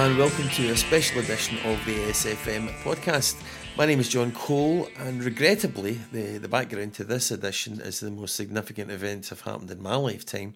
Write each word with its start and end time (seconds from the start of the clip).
and 0.00 0.16
welcome 0.16 0.48
to 0.48 0.70
a 0.70 0.76
special 0.78 1.20
edition 1.20 1.58
of 1.58 1.84
the 1.84 1.94
SFM 1.94 2.70
podcast. 2.82 3.38
My 3.76 3.84
name 3.84 4.00
is 4.00 4.08
John 4.08 4.32
Cole, 4.32 4.88
and 4.96 5.22
regrettably, 5.22 6.00
the, 6.10 6.38
the 6.38 6.48
background 6.48 6.94
to 6.94 7.04
this 7.04 7.30
edition 7.30 7.82
is 7.82 8.00
the 8.00 8.10
most 8.10 8.34
significant 8.34 8.90
events 8.90 9.28
have 9.28 9.42
happened 9.42 9.70
in 9.70 9.82
my 9.82 9.96
lifetime. 9.96 10.54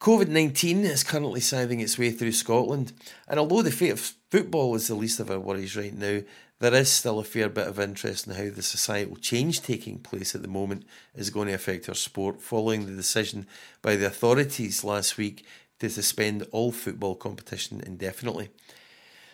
COVID 0.00 0.28
19 0.28 0.78
is 0.86 1.04
currently 1.04 1.40
scything 1.40 1.80
its 1.80 1.98
way 1.98 2.10
through 2.10 2.32
Scotland, 2.32 2.94
and 3.28 3.38
although 3.38 3.60
the 3.60 3.70
fate 3.70 3.90
of 3.90 4.14
football 4.30 4.74
is 4.74 4.88
the 4.88 4.94
least 4.94 5.20
of 5.20 5.30
our 5.30 5.38
worries 5.38 5.76
right 5.76 5.94
now, 5.94 6.20
there 6.58 6.74
is 6.74 6.90
still 6.90 7.18
a 7.18 7.24
fair 7.24 7.50
bit 7.50 7.66
of 7.66 7.78
interest 7.78 8.26
in 8.26 8.32
how 8.32 8.48
the 8.48 8.62
societal 8.62 9.16
change 9.16 9.60
taking 9.60 9.98
place 9.98 10.34
at 10.34 10.40
the 10.40 10.48
moment 10.48 10.86
is 11.14 11.28
going 11.28 11.48
to 11.48 11.54
affect 11.54 11.86
our 11.86 11.94
sport 11.94 12.40
following 12.40 12.86
the 12.86 12.92
decision 12.92 13.46
by 13.82 13.94
the 13.94 14.06
authorities 14.06 14.84
last 14.84 15.18
week 15.18 15.44
to 15.78 15.90
suspend 15.90 16.46
all 16.50 16.72
football 16.72 17.14
competition 17.14 17.80
indefinitely. 17.84 18.50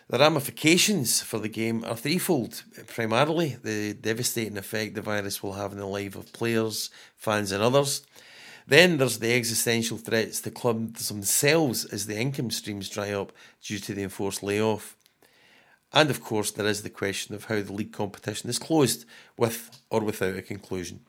The 0.07 0.19
ramifications 0.19 1.23
for 1.23 1.39
the 1.39 1.49
game 1.49 1.83
are 1.83 1.95
threefold. 1.95 2.63
Primarily, 2.87 3.57
the 3.63 3.93
devastating 3.93 4.57
effect 4.57 4.93
the 4.93 5.01
virus 5.01 5.41
will 5.41 5.53
have 5.53 5.71
on 5.71 5.77
the 5.77 5.87
life 5.87 6.15
of 6.15 6.31
players, 6.31 6.91
fans, 7.17 7.51
and 7.51 7.63
others. 7.63 8.05
Then 8.67 8.97
there's 8.97 9.17
the 9.17 9.33
existential 9.33 9.97
threats 9.97 10.41
to 10.41 10.51
clubs 10.51 11.09
themselves 11.09 11.85
as 11.85 12.05
the 12.05 12.19
income 12.19 12.51
streams 12.51 12.89
dry 12.89 13.11
up 13.11 13.31
due 13.63 13.79
to 13.79 13.93
the 13.95 14.03
enforced 14.03 14.43
layoff. 14.43 14.95
And 15.91 16.09
of 16.11 16.21
course, 16.21 16.51
there 16.51 16.67
is 16.67 16.83
the 16.83 16.89
question 16.89 17.33
of 17.33 17.45
how 17.45 17.61
the 17.61 17.73
league 17.73 17.93
competition 17.93 18.49
is 18.49 18.59
closed, 18.59 19.05
with 19.37 19.79
or 19.89 20.01
without 20.01 20.35
a 20.35 20.41
conclusion. 20.41 20.99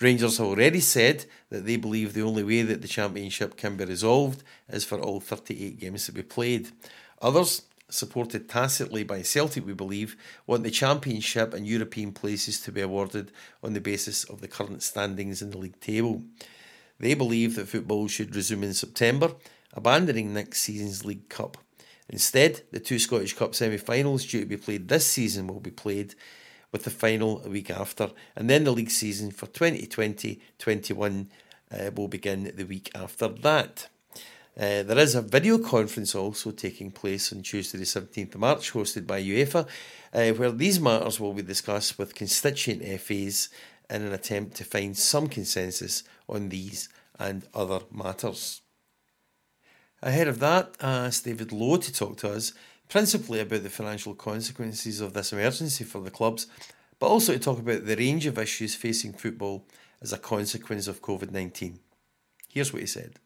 Rangers 0.00 0.38
have 0.38 0.46
already 0.46 0.80
said 0.80 1.24
that 1.50 1.66
they 1.66 1.76
believe 1.76 2.12
the 2.12 2.22
only 2.22 2.44
way 2.44 2.62
that 2.62 2.82
the 2.82 2.88
Championship 2.88 3.56
can 3.56 3.76
be 3.76 3.84
resolved 3.84 4.44
is 4.68 4.84
for 4.84 5.00
all 5.00 5.20
38 5.20 5.80
games 5.80 6.06
to 6.06 6.12
be 6.12 6.22
played. 6.22 6.70
Others, 7.20 7.62
supported 7.90 8.48
tacitly 8.48 9.02
by 9.02 9.22
Celtic, 9.22 9.66
we 9.66 9.72
believe, 9.72 10.16
want 10.46 10.62
the 10.62 10.70
Championship 10.70 11.52
and 11.52 11.66
European 11.66 12.12
places 12.12 12.60
to 12.60 12.70
be 12.70 12.80
awarded 12.80 13.32
on 13.62 13.72
the 13.72 13.80
basis 13.80 14.24
of 14.24 14.40
the 14.40 14.48
current 14.48 14.82
standings 14.82 15.42
in 15.42 15.50
the 15.50 15.58
league 15.58 15.80
table. 15.80 16.22
They 17.00 17.14
believe 17.14 17.56
that 17.56 17.68
football 17.68 18.06
should 18.08 18.36
resume 18.36 18.64
in 18.64 18.74
September, 18.74 19.32
abandoning 19.72 20.32
next 20.32 20.60
season's 20.60 21.04
League 21.04 21.28
Cup. 21.28 21.56
Instead, 22.08 22.62
the 22.70 22.80
two 22.80 22.98
Scottish 22.98 23.34
Cup 23.34 23.54
semi 23.54 23.76
finals 23.76 24.24
due 24.24 24.40
to 24.40 24.46
be 24.46 24.56
played 24.56 24.88
this 24.88 25.06
season 25.06 25.46
will 25.46 25.60
be 25.60 25.70
played 25.70 26.14
with 26.72 26.84
the 26.84 26.90
final 26.90 27.42
a 27.44 27.48
week 27.48 27.70
after. 27.70 28.10
And 28.36 28.48
then 28.48 28.64
the 28.64 28.72
league 28.72 28.90
season 28.90 29.30
for 29.30 29.46
2020 29.46 30.40
21 30.58 31.30
uh, 31.70 31.90
will 31.94 32.08
begin 32.08 32.52
the 32.54 32.64
week 32.64 32.90
after 32.94 33.28
that. 33.28 33.88
Uh, 34.56 34.82
there 34.82 34.98
is 34.98 35.14
a 35.14 35.22
video 35.22 35.56
conference 35.56 36.16
also 36.16 36.50
taking 36.50 36.90
place 36.90 37.32
on 37.32 37.42
Tuesday, 37.42 37.78
the 37.78 37.84
17th 37.84 38.34
of 38.34 38.40
March, 38.40 38.72
hosted 38.72 39.06
by 39.06 39.22
UEFA, 39.22 39.68
uh, 40.12 40.30
where 40.32 40.50
these 40.50 40.80
matters 40.80 41.20
will 41.20 41.32
be 41.32 41.42
discussed 41.42 41.96
with 41.96 42.16
constituent 42.16 42.82
FAs 43.00 43.50
in 43.88 44.02
an 44.02 44.12
attempt 44.12 44.56
to 44.56 44.64
find 44.64 44.96
some 44.96 45.28
consensus 45.28 46.02
on 46.28 46.48
these 46.48 46.88
and 47.20 47.46
other 47.54 47.80
matters. 47.92 48.62
Ahead 50.02 50.26
of 50.26 50.40
that, 50.40 50.76
I 50.80 51.06
asked 51.06 51.24
David 51.24 51.52
Low 51.52 51.76
to 51.76 51.92
talk 51.92 52.18
to 52.18 52.32
us 52.32 52.52
principally 52.88 53.40
about 53.40 53.62
the 53.62 53.70
financial 53.70 54.14
consequences 54.14 55.00
of 55.00 55.12
this 55.12 55.32
emergency 55.32 55.84
for 55.84 56.00
the 56.00 56.10
clubs, 56.10 56.46
but 56.98 57.08
also 57.08 57.32
to 57.32 57.38
talk 57.38 57.58
about 57.58 57.86
the 57.86 57.96
range 57.96 58.26
of 58.26 58.38
issues 58.38 58.74
facing 58.74 59.12
football 59.12 59.64
as 60.00 60.12
a 60.12 60.18
consequence 60.18 60.88
of 60.88 61.02
COVID 61.02 61.30
19. 61.30 61.78
Here's 62.48 62.72
what 62.72 62.82
he 62.82 62.86
said. 62.86 63.18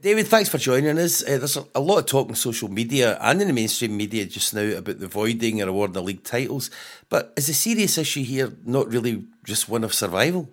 David, 0.00 0.28
thanks 0.28 0.48
for 0.48 0.56
joining 0.56 0.98
us. 0.98 1.22
Uh, 1.22 1.36
there's 1.36 1.58
a, 1.58 1.64
a, 1.74 1.80
lot 1.80 1.98
of 1.98 2.06
talk 2.06 2.30
in 2.30 2.34
social 2.34 2.70
media 2.70 3.18
and 3.20 3.42
in 3.42 3.48
the 3.48 3.52
mainstream 3.52 3.98
media 3.98 4.24
just 4.24 4.54
now 4.54 4.78
about 4.78 4.98
the 4.98 5.06
voiding 5.06 5.60
or 5.60 5.68
awarding 5.68 5.92
the 5.92 6.02
league 6.02 6.24
titles. 6.24 6.70
But 7.10 7.34
is 7.36 7.48
the 7.48 7.52
serious 7.52 7.98
issue 7.98 8.24
here 8.24 8.50
not 8.64 8.88
really 8.88 9.26
just 9.44 9.68
one 9.68 9.84
of 9.84 9.92
survival? 9.92 10.48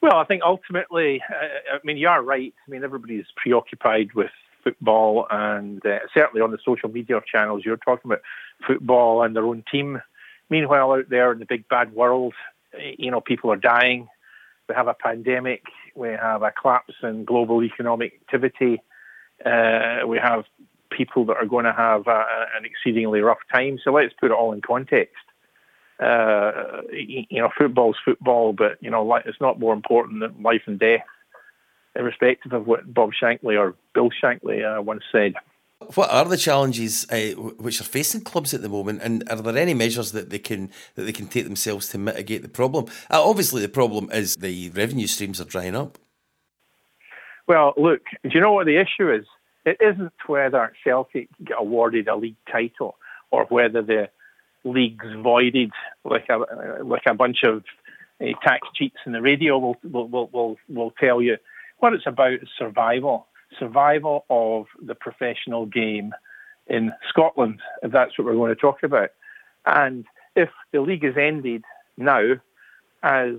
Well, 0.00 0.16
I 0.16 0.24
think 0.24 0.42
ultimately, 0.42 1.22
uh, 1.28 1.74
I 1.74 1.78
mean, 1.84 1.98
you 1.98 2.08
are 2.08 2.22
right. 2.22 2.54
I 2.66 2.70
mean, 2.70 2.82
everybody's 2.82 3.26
preoccupied 3.36 4.14
with 4.14 4.30
football, 4.70 5.26
and 5.30 5.84
uh, 5.84 5.98
certainly 6.14 6.40
on 6.40 6.50
the 6.50 6.58
social 6.64 6.88
media 6.88 7.20
channels, 7.30 7.62
you're 7.64 7.76
talking 7.76 8.10
about 8.10 8.22
football 8.66 9.22
and 9.22 9.34
their 9.34 9.44
own 9.44 9.64
team. 9.70 10.00
Meanwhile, 10.48 10.92
out 10.92 11.08
there 11.08 11.32
in 11.32 11.38
the 11.38 11.46
big 11.46 11.68
bad 11.68 11.92
world, 11.92 12.34
you 12.98 13.10
know, 13.10 13.20
people 13.20 13.50
are 13.52 13.56
dying. 13.56 14.08
We 14.68 14.74
have 14.74 14.88
a 14.88 14.94
pandemic. 14.94 15.64
We 15.94 16.08
have 16.08 16.42
a 16.42 16.52
collapse 16.52 16.94
in 17.02 17.24
global 17.24 17.62
economic 17.62 18.14
activity. 18.14 18.80
Uh, 19.44 20.00
we 20.06 20.18
have 20.18 20.44
people 20.90 21.24
that 21.26 21.36
are 21.36 21.46
going 21.46 21.64
to 21.64 21.72
have 21.72 22.06
a, 22.06 22.24
an 22.56 22.64
exceedingly 22.64 23.20
rough 23.20 23.38
time. 23.52 23.78
So 23.82 23.92
let's 23.92 24.14
put 24.20 24.30
it 24.30 24.34
all 24.34 24.52
in 24.52 24.60
context. 24.60 25.16
Uh, 25.98 26.82
you 26.92 27.40
know, 27.40 27.50
football's 27.56 27.96
football, 28.04 28.52
but 28.52 28.78
you 28.80 28.90
know, 28.90 29.14
it's 29.16 29.40
not 29.40 29.58
more 29.58 29.74
important 29.74 30.20
than 30.20 30.42
life 30.42 30.62
and 30.66 30.78
death 30.78 31.04
irrespective 31.96 32.52
of 32.52 32.66
what 32.66 32.92
Bob 32.92 33.10
Shankly 33.20 33.58
or 33.58 33.74
Bill 33.94 34.10
Shankly 34.22 34.64
uh, 34.64 34.82
once 34.82 35.02
said. 35.10 35.34
What 35.94 36.10
are 36.10 36.26
the 36.26 36.36
challenges 36.36 37.06
uh, 37.10 37.30
which 37.32 37.80
are 37.80 37.84
facing 37.84 38.20
clubs 38.20 38.52
at 38.52 38.60
the 38.60 38.68
moment, 38.68 39.00
and 39.02 39.24
are 39.30 39.36
there 39.36 39.56
any 39.56 39.72
measures 39.72 40.12
that 40.12 40.28
they 40.28 40.38
can 40.38 40.70
that 40.94 41.04
they 41.04 41.12
can 41.12 41.26
take 41.26 41.44
themselves 41.44 41.88
to 41.88 41.98
mitigate 41.98 42.42
the 42.42 42.48
problem? 42.48 42.84
Uh, 43.10 43.26
obviously, 43.26 43.62
the 43.62 43.68
problem 43.68 44.10
is 44.12 44.36
the 44.36 44.68
revenue 44.70 45.06
streams 45.06 45.40
are 45.40 45.46
drying 45.46 45.74
up. 45.74 45.98
Well, 47.48 47.72
look, 47.78 48.02
do 48.22 48.30
you 48.32 48.40
know 48.40 48.52
what 48.52 48.66
the 48.66 48.76
issue 48.76 49.10
is? 49.10 49.24
It 49.64 49.78
isn't 49.80 50.12
whether 50.26 50.72
Celtic 50.84 51.28
get 51.42 51.56
awarded 51.58 52.08
a 52.08 52.16
league 52.16 52.36
title 52.50 52.96
or 53.30 53.46
whether 53.46 53.82
the 53.82 54.10
league's 54.64 55.06
voided 55.22 55.72
like 56.04 56.28
a 56.28 56.84
like 56.84 57.06
a 57.06 57.14
bunch 57.14 57.38
of 57.44 57.64
uh, 58.20 58.26
tax 58.42 58.68
cheats 58.74 58.98
in 59.06 59.12
the 59.12 59.22
radio 59.22 59.58
will 59.58 59.76
will 59.82 60.08
will 60.08 60.28
will, 60.32 60.56
will 60.68 60.92
tell 61.00 61.22
you. 61.22 61.38
What 61.80 61.94
it's 61.94 62.06
about 62.06 62.34
is 62.34 62.48
survival, 62.58 63.26
survival 63.58 64.24
of 64.28 64.66
the 64.80 64.94
professional 64.94 65.66
game 65.66 66.12
in 66.66 66.92
Scotland, 67.08 67.60
if 67.82 67.90
that's 67.90 68.16
what 68.16 68.26
we're 68.26 68.34
going 68.34 68.54
to 68.54 68.60
talk 68.60 68.82
about. 68.82 69.10
And 69.66 70.04
if 70.36 70.50
the 70.72 70.82
league 70.82 71.04
is 71.04 71.16
ended 71.16 71.64
now, 71.96 72.34
as 73.02 73.36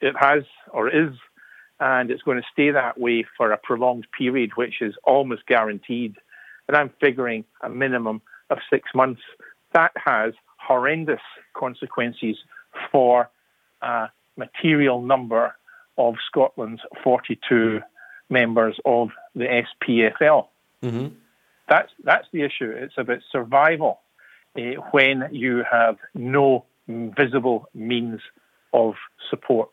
it 0.00 0.14
has 0.18 0.44
or 0.72 0.88
is, 0.88 1.14
and 1.80 2.12
it's 2.12 2.22
going 2.22 2.40
to 2.40 2.46
stay 2.52 2.70
that 2.70 2.98
way 2.98 3.26
for 3.36 3.50
a 3.50 3.58
prolonged 3.58 4.06
period, 4.16 4.52
which 4.54 4.80
is 4.80 4.94
almost 5.02 5.46
guaranteed, 5.46 6.14
and 6.68 6.76
I'm 6.76 6.92
figuring 7.00 7.44
a 7.60 7.68
minimum 7.68 8.22
of 8.50 8.58
six 8.70 8.90
months, 8.94 9.22
that 9.72 9.90
has 9.96 10.32
horrendous 10.58 11.20
consequences 11.54 12.36
for 12.92 13.28
a 13.82 14.08
material 14.36 15.02
number 15.02 15.56
of 15.96 16.14
Scotland's 16.26 16.82
42 17.02 17.80
members 18.28 18.78
of 18.84 19.10
the 19.34 19.44
SPFL. 19.44 20.48
Mm-hmm. 20.82 21.14
That's 21.68 21.90
that's 22.02 22.26
the 22.32 22.42
issue. 22.42 22.70
It's 22.70 22.94
about 22.98 23.18
survival 23.32 24.00
uh, 24.56 24.80
when 24.90 25.28
you 25.32 25.64
have 25.70 25.96
no 26.14 26.66
visible 26.88 27.68
means 27.74 28.20
of 28.72 28.94
support. 29.30 29.70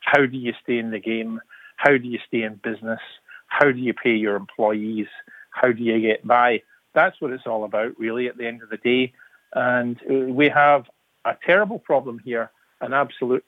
How 0.00 0.26
do 0.26 0.36
you 0.36 0.52
stay 0.62 0.78
in 0.78 0.90
the 0.90 1.00
game? 1.00 1.40
How 1.76 1.96
do 1.96 2.06
you 2.06 2.18
stay 2.26 2.42
in 2.42 2.60
business? 2.62 3.00
How 3.48 3.70
do 3.70 3.78
you 3.78 3.94
pay 3.94 4.14
your 4.14 4.36
employees? 4.36 5.08
How 5.50 5.72
do 5.72 5.82
you 5.82 6.00
get 6.00 6.26
by? 6.26 6.62
That's 6.94 7.20
what 7.20 7.32
it's 7.32 7.46
all 7.46 7.64
about, 7.64 7.98
really, 7.98 8.28
at 8.28 8.36
the 8.36 8.46
end 8.46 8.62
of 8.62 8.70
the 8.70 8.76
day. 8.76 9.12
And 9.52 9.98
uh, 10.08 10.32
we 10.32 10.48
have 10.48 10.84
a 11.24 11.36
terrible 11.44 11.78
problem 11.78 12.20
here, 12.24 12.50
an 12.80 12.92
absolute 12.92 13.44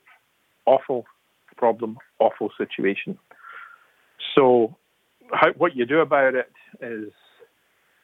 awful 0.67 1.07
problem, 1.61 1.99
awful 2.19 2.51
situation. 2.57 3.19
So, 4.35 4.77
how, 5.31 5.53
what 5.53 5.77
you 5.77 5.85
do 5.85 6.01
about 6.01 6.35
it 6.35 6.51
is 6.81 7.13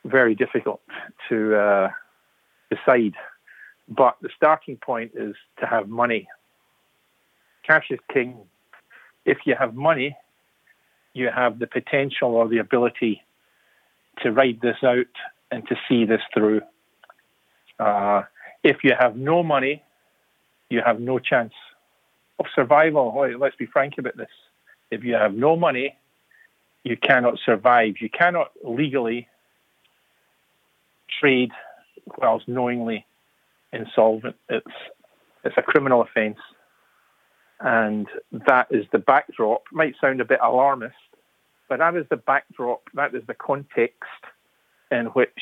very 0.04 0.34
difficult 0.34 0.82
to 1.28 1.56
uh, 1.56 1.88
decide. 2.70 3.14
But 3.88 4.16
the 4.20 4.28
starting 4.36 4.76
point 4.76 5.12
is 5.14 5.34
to 5.60 5.66
have 5.66 5.88
money. 5.88 6.28
Cash 7.66 7.86
is 7.90 7.98
king. 8.12 8.36
If 9.24 9.38
you 9.46 9.54
have 9.58 9.74
money, 9.74 10.16
you 11.14 11.28
have 11.34 11.58
the 11.58 11.66
potential 11.66 12.30
or 12.34 12.46
the 12.48 12.58
ability 12.58 13.22
to 14.22 14.32
ride 14.32 14.60
this 14.60 14.76
out 14.84 15.14
and 15.50 15.66
to 15.68 15.76
see 15.88 16.04
this 16.04 16.20
through. 16.34 16.60
Uh, 17.78 18.22
if 18.62 18.78
you 18.84 18.92
have 18.98 19.16
no 19.16 19.42
money, 19.42 19.82
you 20.68 20.82
have 20.84 21.00
no 21.00 21.18
chance 21.18 21.52
of 22.38 22.46
survival. 22.54 23.14
Let's 23.38 23.56
be 23.56 23.66
frank 23.66 23.94
about 23.98 24.16
this. 24.16 24.28
If 24.90 25.04
you 25.04 25.14
have 25.14 25.34
no 25.34 25.56
money, 25.56 25.96
you 26.84 26.96
cannot 26.96 27.38
survive. 27.44 27.94
You 28.00 28.08
cannot 28.08 28.52
legally 28.62 29.28
trade 31.20 31.50
whilst 32.18 32.46
knowingly 32.46 33.06
insolvent. 33.72 34.36
It's 34.48 34.66
it's 35.44 35.56
a 35.56 35.62
criminal 35.62 36.02
offence, 36.02 36.38
and 37.60 38.06
that 38.32 38.68
is 38.70 38.86
the 38.92 38.98
backdrop. 38.98 39.62
It 39.70 39.74
might 39.74 39.94
sound 40.00 40.20
a 40.20 40.24
bit 40.24 40.40
alarmist, 40.42 40.94
but 41.68 41.78
that 41.78 41.96
is 41.96 42.06
the 42.10 42.16
backdrop. 42.16 42.82
That 42.94 43.14
is 43.14 43.22
the 43.26 43.34
context 43.34 44.02
in 44.90 45.06
which 45.06 45.40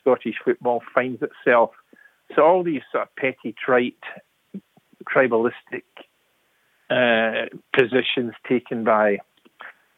Scottish 0.00 0.36
football 0.44 0.82
finds 0.94 1.22
itself. 1.22 1.70
So 2.34 2.42
all 2.42 2.62
these 2.62 2.82
sort 2.92 3.04
of 3.04 3.16
petty, 3.16 3.54
trite, 3.64 3.94
tribalistic 5.04 5.84
uh, 6.90 7.46
positions 7.72 8.34
taken 8.48 8.84
by 8.84 9.18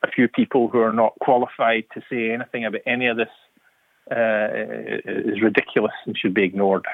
a 0.03 0.11
few 0.11 0.29
people 0.29 0.69
who 0.69 0.79
are 0.81 0.93
not 0.93 1.15
qualified 1.21 1.85
to 1.95 2.01
say 2.11 2.31
anything 2.31 2.65
about 2.65 2.81
any 2.87 3.07
of 3.07 3.17
this 3.17 3.29
uh, 4.11 4.49
is 5.05 5.41
ridiculous 5.43 5.95
and 6.07 6.17
should 6.17 6.35
be 6.35 6.45
ignored. 6.45 6.85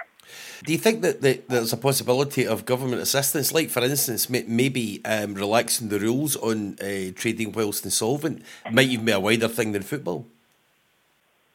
Do 0.65 0.73
you 0.73 0.79
think 0.79 1.03
that, 1.03 1.21
there's 1.49 1.73
a 1.73 1.77
possibility 1.77 2.47
of 2.47 2.65
government 2.65 3.03
assistance, 3.03 3.53
like 3.53 3.69
for 3.71 3.83
instance, 3.83 4.31
maybe 4.31 5.01
um, 5.05 5.35
relaxing 5.35 5.89
the 5.89 5.99
rules 5.99 6.37
on 6.37 6.77
uh, 6.81 7.13
trading 7.15 7.53
whilst 7.53 7.85
insolvent, 7.85 8.43
might 8.71 8.89
even 8.89 9.05
be 9.05 9.13
a 9.13 9.21
wider 9.21 9.49
thing 9.49 9.73
than 9.73 9.83
football? 9.83 10.27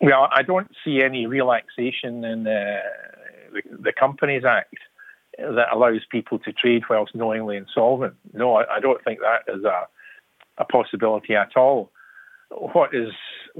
Well, 0.02 0.28
I 0.32 0.44
don't 0.44 0.70
see 0.84 1.02
any 1.02 1.26
relaxation 1.26 2.24
in 2.24 2.44
the, 2.44 2.80
the, 3.54 3.62
the 3.80 3.94
Companies 3.94 4.44
Act 4.46 4.76
that 5.38 5.74
allows 5.74 6.02
people 6.10 6.40
to 6.40 6.52
trade 6.52 6.84
whilst 6.90 7.16
knowingly 7.16 7.58
insolvent. 7.58 8.16
No, 8.34 8.56
I, 8.56 8.78
I 8.78 8.80
don't 8.80 9.04
think 9.04 9.20
that 9.20 9.54
is 9.54 9.64
a, 9.64 9.88
a 10.58 10.66
possibility 10.66 11.36
at 11.36 11.56
all. 11.56 11.92
What 12.50 12.94
is 12.94 13.10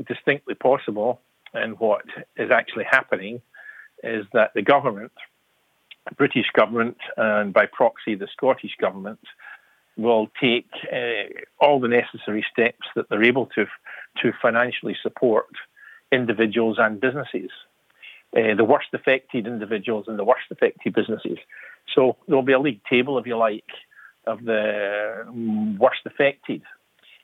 distinctly 0.08 0.56
possible 0.56 1.22
and 1.54 1.80
what 1.80 2.04
is 2.36 2.52
actually 2.52 2.86
happening 2.90 3.42
is 4.04 4.26
that 4.34 4.54
the 4.54 4.62
government, 4.62 5.12
the 6.08 6.16
British 6.16 6.48
government, 6.54 6.98
and 7.16 7.54
by 7.54 7.66
proxy 7.66 8.16
the 8.16 8.28
Scottish 8.32 8.76
government, 8.80 9.20
will 9.98 10.28
take 10.40 10.70
uh, 10.94 11.24
all 11.60 11.80
the 11.80 11.88
necessary 11.88 12.46
steps 12.52 12.88
that 12.96 13.10
they're 13.10 13.24
able 13.24 13.48
to 13.48 13.66
to 14.22 14.32
financially 14.42 14.96
support 15.02 15.48
individuals 16.12 16.78
and 16.80 17.00
businesses, 17.00 17.50
uh, 18.36 18.56
the 18.56 18.64
worst 18.64 18.88
affected 18.94 19.48
individuals 19.48 20.06
and 20.08 20.18
the 20.18 20.24
worst 20.24 20.46
affected 20.52 20.94
businesses. 20.94 21.38
So 21.96 22.18
there'll 22.28 22.44
be 22.44 22.54
a 22.54 22.60
league 22.60 22.82
table, 22.90 23.18
if 23.18 23.26
you 23.26 23.38
like, 23.38 23.66
of 24.26 24.44
the 24.44 25.26
worst 25.80 26.02
affected. 26.06 26.62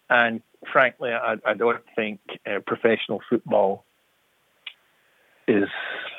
And 0.10 0.42
frankly, 0.72 1.12
I, 1.12 1.36
I 1.46 1.54
don't 1.54 1.84
think 1.96 2.20
uh, 2.46 2.60
professional 2.66 3.22
football 3.30 3.86
is, 5.48 5.70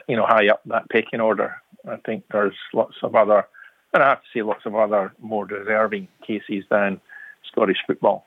you 0.08 0.16
know, 0.16 0.26
high 0.26 0.48
up 0.48 0.62
that 0.66 0.88
pecking 0.90 1.20
order. 1.20 1.56
I 1.88 1.96
think 2.04 2.24
there's 2.30 2.56
lots 2.72 2.96
of 3.02 3.14
other, 3.14 3.46
and 3.92 4.02
I 4.02 4.08
have 4.10 4.20
to 4.20 4.28
say, 4.34 4.42
lots 4.42 4.66
of 4.66 4.74
other 4.74 5.12
more 5.20 5.46
deserving 5.46 6.08
cases 6.26 6.64
than 6.70 7.00
Scottish 7.50 7.78
football. 7.86 8.26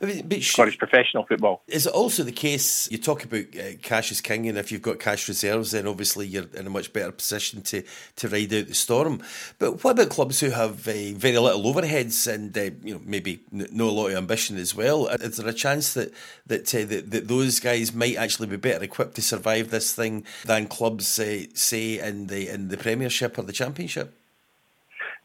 But 0.00 0.42
Scottish 0.42 0.78
professional 0.78 1.24
football. 1.24 1.62
Is 1.68 1.86
it 1.86 1.92
also 1.92 2.22
the 2.22 2.32
case 2.32 2.90
you 2.90 2.98
talk 2.98 3.24
about 3.24 3.44
uh, 3.56 3.76
cash 3.82 4.10
is 4.10 4.20
king, 4.20 4.48
and 4.48 4.58
if 4.58 4.72
you've 4.72 4.82
got 4.82 4.98
cash 4.98 5.28
reserves, 5.28 5.70
then 5.70 5.86
obviously 5.86 6.26
you're 6.26 6.46
in 6.54 6.66
a 6.66 6.70
much 6.70 6.92
better 6.92 7.12
position 7.12 7.62
to, 7.62 7.82
to 8.16 8.28
ride 8.28 8.52
out 8.52 8.66
the 8.66 8.74
storm. 8.74 9.22
But 9.58 9.84
what 9.84 9.92
about 9.92 10.10
clubs 10.10 10.40
who 10.40 10.50
have 10.50 10.86
uh, 10.88 11.12
very 11.14 11.38
little 11.38 11.62
overheads 11.62 12.32
and 12.32 12.56
uh, 12.56 12.70
you 12.82 12.94
know 12.94 13.00
maybe 13.04 13.40
no 13.50 13.92
lot 13.92 14.08
of 14.08 14.16
ambition 14.16 14.56
as 14.56 14.74
well? 14.74 15.06
Is 15.06 15.36
there 15.36 15.48
a 15.48 15.52
chance 15.52 15.94
that 15.94 16.12
that, 16.46 16.74
uh, 16.74 16.84
that, 16.86 17.10
that 17.10 17.28
those 17.28 17.60
guys 17.60 17.94
might 17.94 18.16
actually 18.16 18.48
be 18.48 18.56
better 18.56 18.84
equipped 18.84 19.14
to 19.16 19.22
survive 19.22 19.70
this 19.70 19.94
thing 19.94 20.24
than 20.44 20.66
clubs 20.66 21.18
uh, 21.18 21.44
say 21.54 21.98
in 21.98 22.26
the 22.26 22.48
in 22.48 22.68
the 22.68 22.76
Premiership 22.76 23.38
or 23.38 23.42
the 23.42 23.52
Championship? 23.52 24.14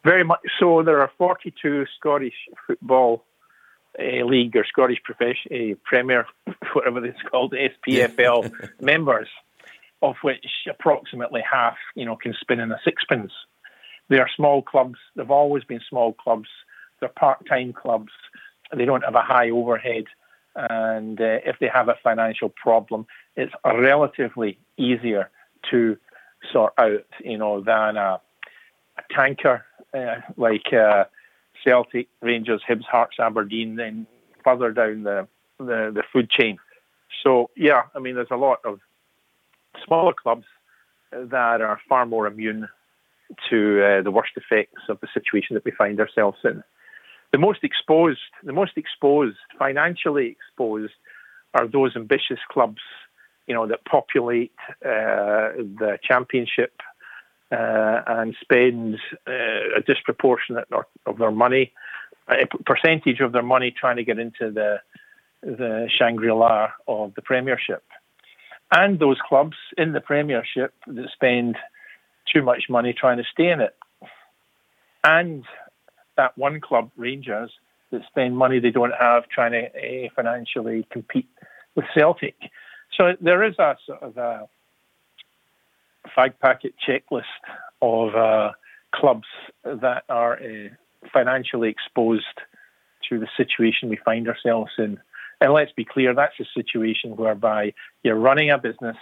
Very 0.03 0.23
much 0.23 0.39
so. 0.59 0.81
There 0.81 1.01
are 1.01 1.11
42 1.17 1.85
Scottish 1.97 2.47
football 2.65 3.25
uh, 3.97 4.25
league 4.25 4.55
or 4.55 4.65
Scottish 4.65 5.01
profession, 5.03 5.51
uh, 5.51 5.75
Premier, 5.83 6.25
whatever 6.73 7.03
it's 7.05 7.21
called, 7.29 7.53
SPFL 7.53 8.51
members, 8.81 9.27
of 10.01 10.15
which 10.21 10.45
approximately 10.69 11.41
half, 11.49 11.77
you 11.95 12.05
know, 12.05 12.15
can 12.15 12.33
spin 12.39 12.59
in 12.59 12.71
a 12.71 12.79
sixpence. 12.83 13.31
They 14.09 14.19
are 14.19 14.29
small 14.35 14.61
clubs. 14.61 14.97
They've 15.15 15.29
always 15.29 15.63
been 15.63 15.81
small 15.87 16.13
clubs. 16.13 16.49
They're 16.99 17.09
part-time 17.09 17.73
clubs. 17.73 18.11
They 18.75 18.85
don't 18.85 19.03
have 19.03 19.15
a 19.15 19.21
high 19.21 19.49
overhead, 19.49 20.05
and 20.55 21.19
uh, 21.19 21.39
if 21.45 21.57
they 21.59 21.67
have 21.67 21.89
a 21.89 21.97
financial 22.03 22.49
problem, 22.49 23.07
it's 23.35 23.53
relatively 23.65 24.59
easier 24.77 25.29
to 25.71 25.97
sort 26.51 26.73
out, 26.77 27.05
you 27.23 27.37
know, 27.37 27.61
than 27.61 27.97
a, 27.97 28.19
a 28.97 29.13
tanker 29.13 29.65
uh, 29.93 30.15
like 30.37 30.73
uh, 30.73 31.05
Celtic, 31.63 32.07
Rangers, 32.21 32.61
Hibs, 32.67 32.85
Hearts, 32.85 33.17
Aberdeen, 33.19 33.75
then 33.75 34.07
further 34.43 34.71
down 34.71 35.03
the, 35.03 35.27
the, 35.57 35.91
the 35.93 36.03
food 36.11 36.29
chain. 36.29 36.57
So, 37.23 37.49
yeah, 37.55 37.83
I 37.95 37.99
mean, 37.99 38.15
there's 38.15 38.27
a 38.31 38.37
lot 38.37 38.59
of 38.63 38.79
smaller 39.85 40.13
clubs 40.13 40.45
that 41.11 41.61
are 41.61 41.79
far 41.87 42.05
more 42.05 42.27
immune 42.27 42.67
to 43.49 43.83
uh, 43.83 44.01
the 44.01 44.11
worst 44.11 44.31
effects 44.35 44.83
of 44.89 44.99
the 45.01 45.07
situation 45.13 45.53
that 45.55 45.65
we 45.65 45.71
find 45.71 45.99
ourselves 45.99 46.37
in. 46.43 46.63
The 47.31 47.37
most 47.37 47.63
exposed, 47.63 48.19
the 48.43 48.53
most 48.53 48.73
exposed, 48.75 49.37
financially 49.57 50.27
exposed, 50.27 50.93
are 51.53 51.67
those 51.67 51.95
ambitious 51.95 52.39
clubs, 52.49 52.81
you 53.47 53.53
know, 53.53 53.67
that 53.67 53.85
populate 53.85 54.53
uh, 54.83 55.53
the 55.81 55.97
championship 56.03 56.73
uh, 57.51 58.01
and 58.07 58.35
spend 58.41 58.99
uh, 59.27 59.77
a 59.77 59.81
disproportionate 59.85 60.67
of 61.05 61.17
their 61.17 61.31
money, 61.31 61.73
a 62.27 62.45
percentage 62.65 63.19
of 63.21 63.31
their 63.31 63.43
money 63.43 63.71
trying 63.71 63.97
to 63.97 64.03
get 64.03 64.19
into 64.19 64.51
the 64.51 64.79
the 65.41 65.89
Shangri-La 65.97 66.71
of 66.87 67.13
the 67.15 67.21
Premiership, 67.21 67.83
and 68.71 68.99
those 68.99 69.17
clubs 69.27 69.55
in 69.77 69.93
the 69.93 70.01
Premiership 70.01 70.73
that 70.85 71.09
spend 71.13 71.55
too 72.31 72.43
much 72.43 72.63
money 72.69 72.93
trying 72.93 73.17
to 73.17 73.23
stay 73.31 73.49
in 73.49 73.61
it, 73.61 73.75
and 75.03 75.45
that 76.17 76.37
one 76.37 76.59
club, 76.59 76.91
Rangers, 76.97 77.51
that 77.91 78.01
spend 78.07 78.37
money 78.37 78.59
they 78.59 78.71
don't 78.71 78.93
have 78.99 79.27
trying 79.29 79.53
to 79.53 79.65
uh, 79.67 80.09
financially 80.15 80.85
compete 80.91 81.29
with 81.75 81.85
Celtic. 81.97 82.35
So 82.95 83.15
there 83.21 83.43
is 83.43 83.57
a 83.57 83.77
sort 83.85 84.03
of 84.03 84.17
a 84.17 84.49
fag 86.17 86.33
packet 86.39 86.73
checklist 86.87 87.23
of 87.81 88.15
uh, 88.15 88.51
clubs 88.93 89.27
that 89.63 90.03
are 90.09 90.33
uh, 90.33 90.69
financially 91.13 91.69
exposed 91.69 92.25
to 93.09 93.19
the 93.19 93.27
situation 93.37 93.89
we 93.89 93.97
find 94.03 94.27
ourselves 94.27 94.71
in. 94.77 94.99
And 95.41 95.53
let's 95.53 95.71
be 95.71 95.85
clear, 95.85 96.13
that's 96.13 96.39
a 96.39 96.45
situation 96.53 97.15
whereby 97.15 97.73
you're 98.03 98.15
running 98.15 98.51
a 98.51 98.57
business 98.57 98.97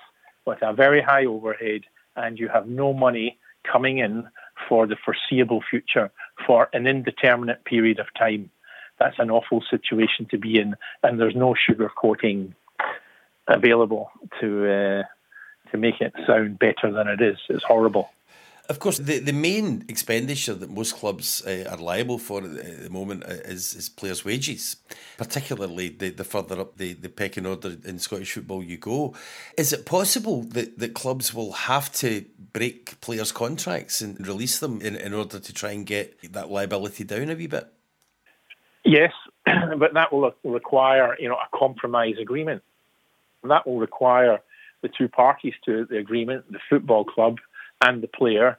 with 0.46 0.60
a 0.62 0.74
very 0.74 1.02
high 1.02 1.26
overhead 1.26 1.82
and 2.16 2.38
you 2.38 2.48
have 2.48 2.68
no 2.68 2.94
money 2.94 3.38
coming 3.70 3.98
in 3.98 4.28
for 4.68 4.88
the 4.88 4.96
foreseeable 5.04 5.64
future 5.70 6.12
for 6.46 6.70
an 6.74 6.88
indeterminate 6.88 7.66
period 7.66 8.00
of 8.00 8.08
time. 8.18 8.50
That's 9.00 9.20
an 9.20 9.30
awful 9.30 9.64
situation 9.70 10.28
to 10.32 10.38
be 10.38 10.60
in, 10.60 10.76
and 11.04 11.20
there's 11.20 11.36
no 11.36 11.54
sugarcoating 11.54 12.54
available 13.48 14.10
to 14.42 14.72
uh, 14.72 15.04
to 15.72 15.78
make 15.78 16.02
it 16.02 16.14
sound 16.26 16.60
better 16.60 16.92
than 16.92 17.08
it 17.08 17.22
is. 17.22 17.38
It's 17.50 17.64
horrible. 17.64 18.10
Of 18.70 18.80
course, 18.80 18.98
the, 18.98 19.20
the 19.20 19.32
main 19.32 19.86
expenditure 19.88 20.54
that 20.54 20.70
most 20.70 20.96
clubs 20.96 21.42
uh, 21.46 21.70
are 21.70 21.78
liable 21.78 22.18
for 22.18 22.44
at 22.44 22.84
the, 22.84 22.90
moment 22.90 23.24
uh, 23.24 23.30
is, 23.46 23.74
is 23.74 23.88
players' 23.88 24.26
wages, 24.26 24.76
particularly 25.18 25.88
the, 25.88 26.10
the 26.10 26.26
further 26.26 26.60
up 26.60 26.76
the, 26.76 26.92
the 26.92 27.08
pecking 27.08 27.46
order 27.46 27.78
in 27.86 27.98
Scottish 27.98 28.34
football 28.34 28.62
you 28.62 28.78
go. 28.78 29.16
Is 29.58 29.72
it 29.72 29.86
possible 29.86 30.42
that, 30.44 30.80
that 30.80 30.94
clubs 30.94 31.34
will 31.34 31.54
have 31.54 31.94
to 31.94 32.26
break 32.52 33.00
players' 33.00 33.32
contracts 33.32 34.02
and 34.02 34.28
release 34.28 34.60
them 34.60 34.82
in, 34.82 34.98
in 34.98 35.14
order 35.14 35.40
to 35.40 35.54
try 35.54 35.72
and 35.72 35.86
get 35.86 36.34
that 36.34 36.52
liability 36.52 37.06
down 37.06 37.30
a 37.30 37.36
wee 37.36 37.48
bit? 37.48 37.72
Yes, 38.84 39.14
but 39.46 39.94
that 39.94 40.12
will 40.12 40.34
require 40.44 41.16
you 41.20 41.30
know 41.30 41.36
a 41.36 41.58
compromise 41.58 42.16
agreement. 42.22 42.64
That 43.44 43.66
will 43.66 43.80
require 43.80 44.42
the 44.88 44.94
two 44.98 45.10
parties 45.10 45.54
to 45.66 45.86
the 45.90 45.98
agreement, 45.98 46.52
the 46.52 46.60
football 46.70 47.04
club 47.04 47.38
and 47.82 48.02
the 48.02 48.08
player, 48.08 48.58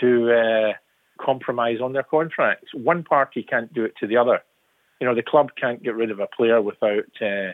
to 0.00 0.32
uh, 0.32 0.72
compromise 1.24 1.80
on 1.80 1.92
their 1.92 2.02
contracts. 2.02 2.68
One 2.74 3.02
party 3.02 3.42
can't 3.42 3.72
do 3.72 3.84
it 3.84 3.94
to 4.00 4.06
the 4.06 4.16
other. 4.16 4.42
You 5.00 5.06
know, 5.06 5.14
the 5.14 5.22
club 5.22 5.50
can't 5.60 5.82
get 5.82 5.94
rid 5.94 6.10
of 6.10 6.20
a 6.20 6.26
player 6.26 6.60
without 6.62 7.10
uh, 7.20 7.52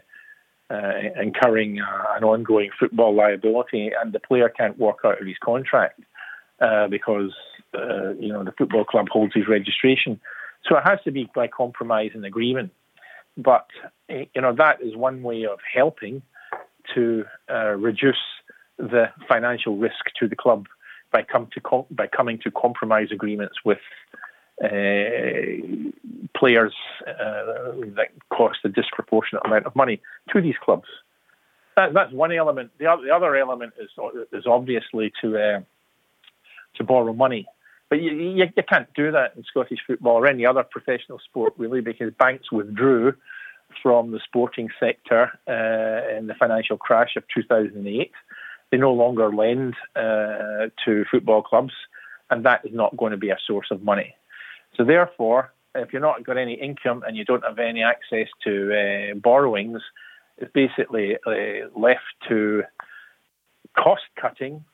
uh, 0.71 0.93
incurring 1.21 1.81
uh, 1.81 2.17
an 2.17 2.25
ongoing 2.25 2.71
football 2.79 3.15
liability, 3.15 3.91
and 4.01 4.13
the 4.13 4.21
player 4.21 4.49
can't 4.49 4.79
walk 4.79 5.01
out 5.05 5.21
of 5.21 5.27
his 5.27 5.39
contract 5.43 6.01
uh, 6.61 6.89
because 6.89 7.33
uh, 7.75 8.11
you 8.15 8.33
know 8.33 8.45
the 8.45 8.53
football 8.53 8.85
club 8.85 9.09
holds 9.11 9.35
his 9.35 9.49
registration. 9.49 10.21
So 10.69 10.77
it 10.77 10.83
has 10.85 10.99
to 11.05 11.11
be 11.11 11.31
by 11.35 11.49
compromise 11.49 12.11
and 12.15 12.25
agreement. 12.25 12.73
But 13.37 13.67
you 14.09 14.43
know 14.43 14.55
that 14.55 14.83
is 14.83 14.97
one 14.97 15.23
way 15.23 15.47
of 15.47 15.59
helping 15.75 16.23
to 16.95 17.25
uh, 17.51 17.71
reduce 17.71 18.17
the 18.79 19.07
financial 19.29 19.77
risk 19.77 20.05
to 20.19 20.29
the 20.29 20.37
club 20.37 20.67
by 21.11 21.23
come 21.23 21.49
to 21.55 21.61
com- 21.61 21.87
by 21.91 22.07
coming 22.07 22.39
to 22.39 22.51
compromise 22.51 23.09
agreements 23.11 23.57
with 23.65 23.79
uh, 24.63 24.69
players 26.37 26.75
uh, 27.07 27.73
that 27.97 28.09
cost 28.31 28.59
a 28.65 28.69
disproportionate 28.69 29.45
amount 29.45 29.67
of 29.67 29.75
money 29.77 30.01
to 30.33 30.41
these 30.41 30.57
clubs. 30.63 30.89
that, 31.77 31.95
that's 31.95 32.13
one 32.13 32.33
element. 32.33 32.71
The 32.79 32.87
other, 32.87 33.03
the 33.05 33.15
other 33.15 33.37
element 33.37 33.73
is 33.81 33.91
is 34.33 34.47
obviously 34.47 35.13
to 35.23 35.39
uh, 35.39 35.61
to 36.77 36.85
borrow 36.85 37.13
money, 37.13 37.47
but 37.89 38.03
you, 38.03 38.13
you, 38.13 38.47
you 38.57 38.63
can't 38.69 38.93
do 38.95 39.11
that 39.13 39.35
in 39.37 39.45
Scottish 39.45 39.81
football 39.87 40.17
or 40.17 40.27
any 40.27 40.45
other 40.45 40.63
professional 40.63 41.19
sport 41.21 41.55
really 41.57 41.81
because 41.81 42.13
banks 42.19 42.53
withdrew 42.53 43.15
from 43.83 44.11
the 44.11 44.21
sporting 44.25 44.69
sector 44.81 45.31
uh, 45.47 46.17
in 46.17 46.27
the 46.27 46.35
financial 46.35 46.77
crash 46.77 47.17
of 47.17 47.25
2008. 47.35 48.13
They 48.71 48.77
no 48.77 48.93
longer 48.93 49.33
lend 49.33 49.75
uh, 49.97 50.69
to 50.85 51.05
football 51.11 51.43
clubs, 51.43 51.73
and 52.31 52.45
that 52.45 52.65
is 52.65 52.75
not 52.75 52.97
going 52.97 53.13
to 53.13 53.17
be 53.17 53.31
a 53.31 53.39
source 53.47 53.69
of 53.71 53.83
money. 53.83 54.15
So 54.77 54.85
therefore, 54.85 55.53
if 55.75 55.93
you're 55.93 56.03
not 56.03 56.25
got 56.25 56.37
any 56.37 56.55
income 56.55 57.03
and 57.07 57.17
you 57.17 57.25
don't 57.25 57.45
have 57.45 57.59
any 57.59 57.83
access 57.83 58.29
to 58.45 59.13
uh, 59.13 59.15
borrowings, 59.15 59.81
it's 60.37 60.53
basically 60.53 61.17
uh, 61.27 61.69
left 61.77 62.05
to 62.29 62.65
cost 63.77 64.03
cutting 64.21 64.65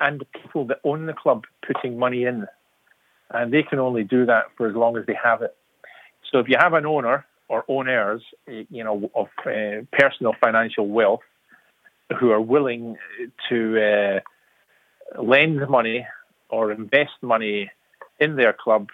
and 0.00 0.20
the 0.20 0.26
people 0.40 0.66
that 0.66 0.80
own 0.84 1.06
the 1.06 1.12
club 1.12 1.44
putting 1.66 1.98
money 1.98 2.24
in. 2.24 2.46
And 3.30 3.52
they 3.52 3.62
can 3.62 3.78
only 3.78 4.04
do 4.04 4.26
that 4.26 4.46
for 4.56 4.68
as 4.68 4.74
long 4.76 4.96
as 4.96 5.06
they 5.06 5.16
have 5.22 5.42
it. 5.42 5.56
So 6.30 6.38
if 6.38 6.48
you 6.48 6.56
have 6.58 6.74
an 6.74 6.86
owner 6.86 7.24
or 7.48 7.64
owners, 7.68 8.22
you 8.46 8.82
know, 8.84 9.10
of 9.14 9.28
uh, 9.46 9.84
personal 9.92 10.34
financial 10.40 10.88
wealth 10.88 11.20
who 12.18 12.30
are 12.30 12.40
willing 12.40 12.96
to 13.48 13.80
uh, 13.80 15.22
lend 15.22 15.68
money 15.68 16.06
or 16.48 16.72
invest 16.72 17.12
money 17.22 17.70
in 18.20 18.36
their 18.36 18.52
club 18.52 18.88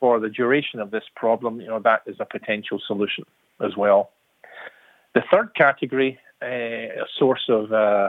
for 0.00 0.18
the 0.18 0.28
duration 0.28 0.80
of 0.80 0.90
this 0.90 1.04
problem, 1.14 1.60
you 1.60 1.68
know, 1.68 1.78
that 1.78 2.02
is 2.06 2.16
a 2.18 2.24
potential 2.24 2.80
solution 2.86 3.24
as 3.60 3.76
well. 3.76 4.10
The 5.14 5.22
third 5.30 5.54
category, 5.54 6.18
uh, 6.42 6.46
a 6.46 7.06
source 7.18 7.44
of, 7.48 7.72
uh, 7.72 8.08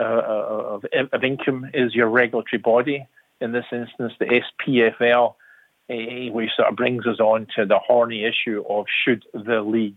uh, 0.00 0.04
of, 0.04 0.84
of 1.12 1.24
income, 1.24 1.66
is 1.74 1.94
your 1.94 2.08
regulatory 2.08 2.60
body. 2.62 3.06
In 3.40 3.52
this 3.52 3.66
instance, 3.70 4.14
the 4.18 4.42
SPFL, 4.66 5.34
which 5.88 6.50
sort 6.56 6.68
of 6.68 6.76
brings 6.76 7.06
us 7.06 7.18
on 7.18 7.46
to 7.56 7.64
the 7.64 7.78
horny 7.78 8.24
issue 8.24 8.62
of 8.68 8.86
should 9.04 9.24
the 9.32 9.62
league 9.62 9.96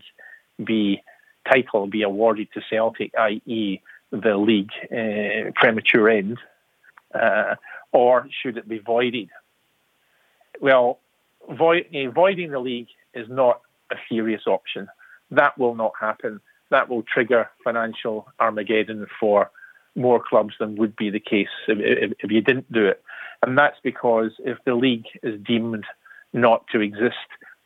be 0.62 1.02
title 1.50 1.86
be 1.86 2.02
awarded 2.02 2.48
to 2.54 2.60
Celtic, 2.70 3.12
i.e., 3.18 3.80
the 4.10 4.36
league 4.36 4.70
uh, 4.90 5.50
premature 5.54 6.08
end, 6.08 6.38
uh, 7.14 7.56
or 7.92 8.28
should 8.42 8.56
it 8.56 8.68
be 8.68 8.78
voided? 8.78 9.30
Well, 10.60 10.98
void, 11.50 11.86
uh, 11.94 12.10
voiding 12.10 12.50
the 12.50 12.58
league 12.58 12.88
is 13.14 13.28
not 13.28 13.60
a 13.90 13.96
serious 14.08 14.42
option. 14.46 14.88
That 15.30 15.58
will 15.58 15.74
not 15.74 15.92
happen. 15.98 16.40
That 16.70 16.88
will 16.88 17.02
trigger 17.02 17.50
financial 17.64 18.28
Armageddon 18.38 19.06
for 19.18 19.50
more 19.94 20.22
clubs 20.22 20.54
than 20.58 20.76
would 20.76 20.96
be 20.96 21.10
the 21.10 21.20
case 21.20 21.48
if, 21.68 21.78
if, 21.78 22.12
if 22.20 22.30
you 22.30 22.40
didn't 22.40 22.70
do 22.72 22.86
it. 22.86 23.02
And 23.42 23.58
that's 23.58 23.78
because 23.82 24.30
if 24.38 24.58
the 24.64 24.74
league 24.74 25.06
is 25.22 25.40
deemed 25.40 25.84
not 26.32 26.66
to 26.72 26.80
exist, 26.80 27.16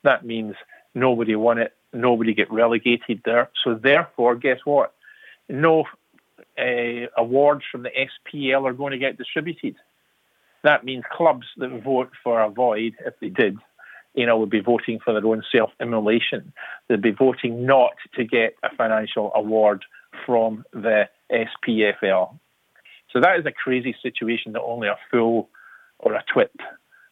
that 0.03 0.25
means 0.25 0.55
nobody 0.95 1.35
won 1.35 1.59
it, 1.59 1.73
nobody 1.93 2.33
get 2.33 2.51
relegated 2.51 3.21
there. 3.25 3.49
So 3.63 3.75
therefore, 3.75 4.35
guess 4.35 4.59
what? 4.65 4.93
No 5.47 5.85
uh, 6.57 7.07
awards 7.15 7.63
from 7.71 7.83
the 7.83 7.91
SPL 7.91 8.63
are 8.63 8.73
going 8.73 8.91
to 8.91 8.97
get 8.97 9.17
distributed. 9.17 9.75
That 10.63 10.83
means 10.83 11.03
clubs 11.11 11.45
that 11.57 11.83
vote 11.83 12.11
for 12.23 12.41
a 12.41 12.49
void, 12.49 12.95
if 13.05 13.13
they 13.21 13.29
did, 13.29 13.57
you 14.15 14.25
know, 14.25 14.37
would 14.39 14.49
be 14.49 14.59
voting 14.59 14.99
for 14.99 15.13
their 15.13 15.25
own 15.25 15.43
self-immolation. 15.51 16.51
They'd 16.87 17.01
be 17.01 17.11
voting 17.11 17.65
not 17.65 17.93
to 18.15 18.25
get 18.25 18.55
a 18.63 18.75
financial 18.75 19.31
award 19.35 19.85
from 20.25 20.65
the 20.73 21.07
SPFL. 21.31 22.37
So 23.13 23.21
that 23.21 23.39
is 23.39 23.45
a 23.45 23.51
crazy 23.51 23.95
situation 24.01 24.53
that 24.53 24.61
only 24.61 24.87
a 24.87 24.97
fool 25.11 25.49
or 25.99 26.13
a 26.13 26.23
twit 26.31 26.51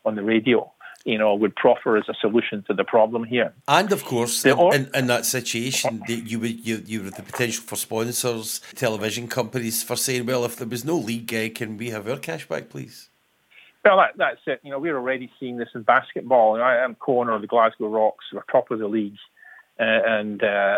on 0.06 0.15
the 0.15 0.24
radio 0.24 0.72
you 1.06 1.20
know, 1.20 1.36
would 1.36 1.56
proffer 1.56 1.98
as 1.98 2.10
a 2.10 2.15
solution 2.20 2.63
to 2.63 2.74
the 2.74 2.84
problem 2.84 3.24
here. 3.24 3.54
And 3.68 3.92
of 3.92 4.04
course, 4.04 4.44
in, 4.44 4.89
in, 4.94 5.06
that 5.06 5.25
situation, 5.27 6.01
you 6.08 6.39
would 6.39 6.65
you 6.65 6.82
you 6.84 7.04
have 7.04 7.13
the 7.13 7.22
potential 7.22 7.63
for 7.63 7.75
sponsors, 7.75 8.60
television 8.74 9.27
companies 9.27 9.84
for 9.84 9.96
saying, 9.96 10.25
well, 10.25 10.44
if 10.46 10.56
there 10.56 10.68
was 10.68 10.84
no 10.84 10.98
league, 10.98 11.32
uh, 11.32 11.50
can 11.50 11.77
we 11.77 11.92
have 11.92 12.10
our 12.10 12.18
cash 12.18 12.48
back, 12.48 12.70
please? 12.70 13.10
Well, 13.86 13.98
that, 13.98 14.18
that's 14.18 14.42
it. 14.48 14.62
You 14.63 14.72
know, 14.72 14.80
we're 14.80 14.98
already 14.98 15.32
seeing 15.39 15.58
this 15.58 15.70
in 15.75 15.84
basketball. 15.84 16.60
I 16.60 16.77
am 16.77 16.96
corner 16.96 17.34
of 17.34 17.42
the 17.42 17.48
Glasgow 17.48 17.88
Rocks, 17.88 18.25
we're 18.34 18.42
top 18.51 18.72
of 18.72 18.80
the 18.80 18.88
league. 18.88 19.18
Uh, 19.80 19.84
and, 19.84 20.42
uh, 20.42 20.77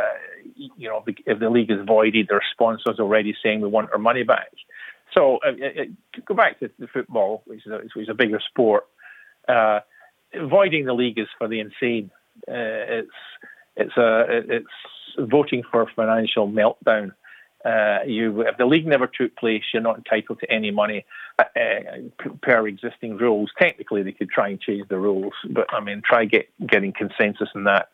you 0.55 0.89
know, 0.89 1.03
if 1.05 1.39
the 1.39 1.49
league 1.49 1.71
is 1.71 1.85
voided, 1.85 2.27
their 2.27 2.41
sponsors 2.51 2.99
already 2.99 3.33
saying 3.41 3.61
we 3.61 3.69
want 3.69 3.91
our 3.93 3.99
money 3.99 4.23
back. 4.23 4.51
So, 5.17 5.39
uh, 5.45 5.49
uh 5.49 5.83
go 6.25 6.35
back 6.35 6.59
to 6.59 6.69
the 6.77 6.87
football, 6.87 7.41
which 7.45 7.65
is 7.65 7.71
a, 7.71 7.77
which 7.77 7.95
is 7.95 8.09
a 8.09 8.13
bigger 8.13 8.39
sport. 8.47 8.85
Uh, 9.47 9.79
voiding 10.49 10.85
the 10.85 10.93
league 10.93 11.17
is 11.17 11.27
for 11.37 11.47
the 11.47 11.59
insane. 11.59 12.11
Uh, 12.47 13.01
it's 13.01 13.09
it's 13.75 13.97
a 13.97 14.25
it's 14.29 14.67
voting 15.19 15.63
for 15.71 15.81
a 15.81 15.87
financial 15.95 16.47
meltdown. 16.47 17.11
Uh, 17.65 17.99
you, 18.05 18.41
if 18.41 18.55
the 18.57 18.65
league 18.65 18.85
never 18.85 19.07
took 19.07 19.35
place, 19.35 19.63
you're 19.73 19.81
not 19.81 19.97
entitled 19.97 20.39
to 20.39 20.49
any 20.49 20.71
money 20.71 21.05
uh, 21.39 21.43
per 22.41 22.67
existing 22.67 23.17
rules. 23.17 23.51
Technically, 23.59 24.03
they 24.03 24.11
could 24.11 24.29
try 24.29 24.49
and 24.49 24.61
change 24.61 24.87
the 24.87 24.97
rules, 24.97 25.33
but 25.49 25.65
I 25.73 25.81
mean, 25.81 26.01
try 26.05 26.25
get 26.25 26.47
getting 26.65 26.93
consensus 26.93 27.49
on 27.55 27.63
that. 27.63 27.89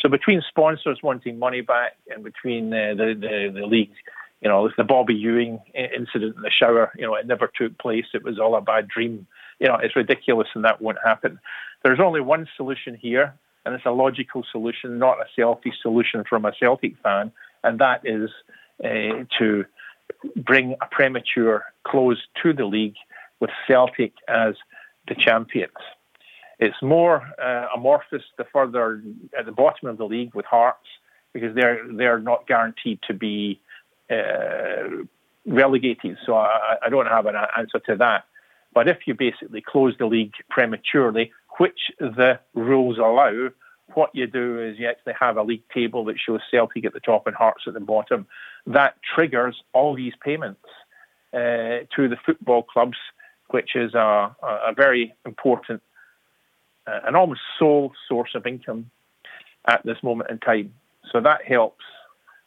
So 0.00 0.08
between 0.08 0.42
sponsors 0.48 0.98
wanting 1.02 1.38
money 1.38 1.60
back 1.60 1.92
and 2.10 2.24
between 2.24 2.74
uh, 2.74 2.94
the, 2.96 3.14
the 3.18 3.60
the 3.60 3.66
league, 3.66 3.92
you 4.44 4.50
know, 4.50 4.70
the 4.76 4.84
Bobby 4.84 5.14
Ewing 5.14 5.58
incident 5.74 6.36
in 6.36 6.42
the 6.42 6.50
shower, 6.50 6.92
you 6.96 7.06
know, 7.06 7.14
it 7.14 7.26
never 7.26 7.50
took 7.58 7.78
place. 7.78 8.04
It 8.12 8.22
was 8.22 8.38
all 8.38 8.54
a 8.54 8.60
bad 8.60 8.86
dream. 8.88 9.26
You 9.58 9.68
know, 9.68 9.76
it's 9.76 9.96
ridiculous, 9.96 10.48
and 10.54 10.64
that 10.66 10.82
won't 10.82 10.98
happen. 11.02 11.40
There's 11.82 11.98
only 11.98 12.20
one 12.20 12.46
solution 12.54 12.94
here, 12.94 13.34
and 13.64 13.74
it's 13.74 13.86
a 13.86 13.90
logical 13.90 14.44
solution, 14.52 14.98
not 14.98 15.16
a 15.18 15.24
selfish 15.34 15.80
solution 15.80 16.24
from 16.28 16.44
a 16.44 16.52
Celtic 16.60 16.98
fan, 17.02 17.32
and 17.62 17.78
that 17.78 18.02
is 18.04 18.28
uh, 18.84 19.24
to 19.38 19.64
bring 20.36 20.76
a 20.82 20.86
premature 20.90 21.64
close 21.84 22.18
to 22.42 22.52
the 22.52 22.66
league 22.66 22.96
with 23.40 23.50
Celtic 23.66 24.12
as 24.28 24.56
the 25.08 25.14
champions. 25.14 25.72
It's 26.58 26.82
more 26.82 27.22
uh, 27.42 27.68
amorphous 27.74 28.22
the 28.36 28.44
further 28.52 29.02
at 29.38 29.46
the 29.46 29.52
bottom 29.52 29.88
of 29.88 29.96
the 29.96 30.04
league 30.04 30.34
with 30.34 30.44
Hearts 30.44 30.86
because 31.32 31.54
they're 31.54 31.80
they're 31.90 32.20
not 32.20 32.46
guaranteed 32.46 33.00
to 33.08 33.14
be 33.14 33.60
uh, 34.10 35.04
relegated. 35.46 36.18
So 36.24 36.34
I, 36.34 36.76
I, 36.82 36.88
don't 36.88 37.06
have 37.06 37.26
an 37.26 37.34
answer 37.56 37.78
to 37.86 37.96
that. 37.96 38.24
But 38.72 38.88
if 38.88 38.98
you 39.06 39.14
basically 39.14 39.62
close 39.62 39.94
the 39.98 40.06
league 40.06 40.32
prematurely, 40.50 41.32
which 41.58 41.90
the 41.98 42.40
rules 42.54 42.98
allow, 42.98 43.50
what 43.94 44.10
you 44.14 44.26
do 44.26 44.60
is 44.60 44.78
you 44.78 44.88
actually 44.88 45.14
have 45.18 45.36
a 45.36 45.42
league 45.42 45.68
table 45.72 46.04
that 46.06 46.16
shows 46.18 46.40
Celtic 46.50 46.84
at 46.84 46.92
the 46.92 47.00
top 47.00 47.26
and 47.26 47.36
Hearts 47.36 47.64
at 47.66 47.74
the 47.74 47.80
bottom. 47.80 48.26
That 48.66 48.96
triggers 49.14 49.62
all 49.72 49.94
these 49.94 50.14
payments 50.22 50.64
uh, 51.32 51.86
to 51.94 52.08
the 52.08 52.16
football 52.24 52.62
clubs, 52.62 52.96
which 53.50 53.76
is 53.76 53.94
a, 53.94 54.34
a 54.42 54.72
very 54.74 55.14
important 55.24 55.82
uh, 56.86 57.00
and 57.06 57.16
almost 57.16 57.40
sole 57.58 57.92
source 58.08 58.30
of 58.34 58.46
income 58.46 58.90
at 59.66 59.84
this 59.84 60.02
moment 60.02 60.30
in 60.30 60.38
time. 60.38 60.74
So 61.12 61.20
that 61.20 61.44
helps 61.44 61.84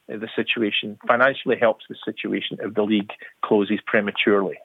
the 0.08 0.30
situation, 0.36 0.98
financially 1.08 1.58
helps 1.60 1.86
the 1.90 1.96
situation 2.06 2.58
if 2.62 2.74
the 2.74 2.84
league 2.84 3.12
closes 3.44 3.80
prematurely. 3.86 4.58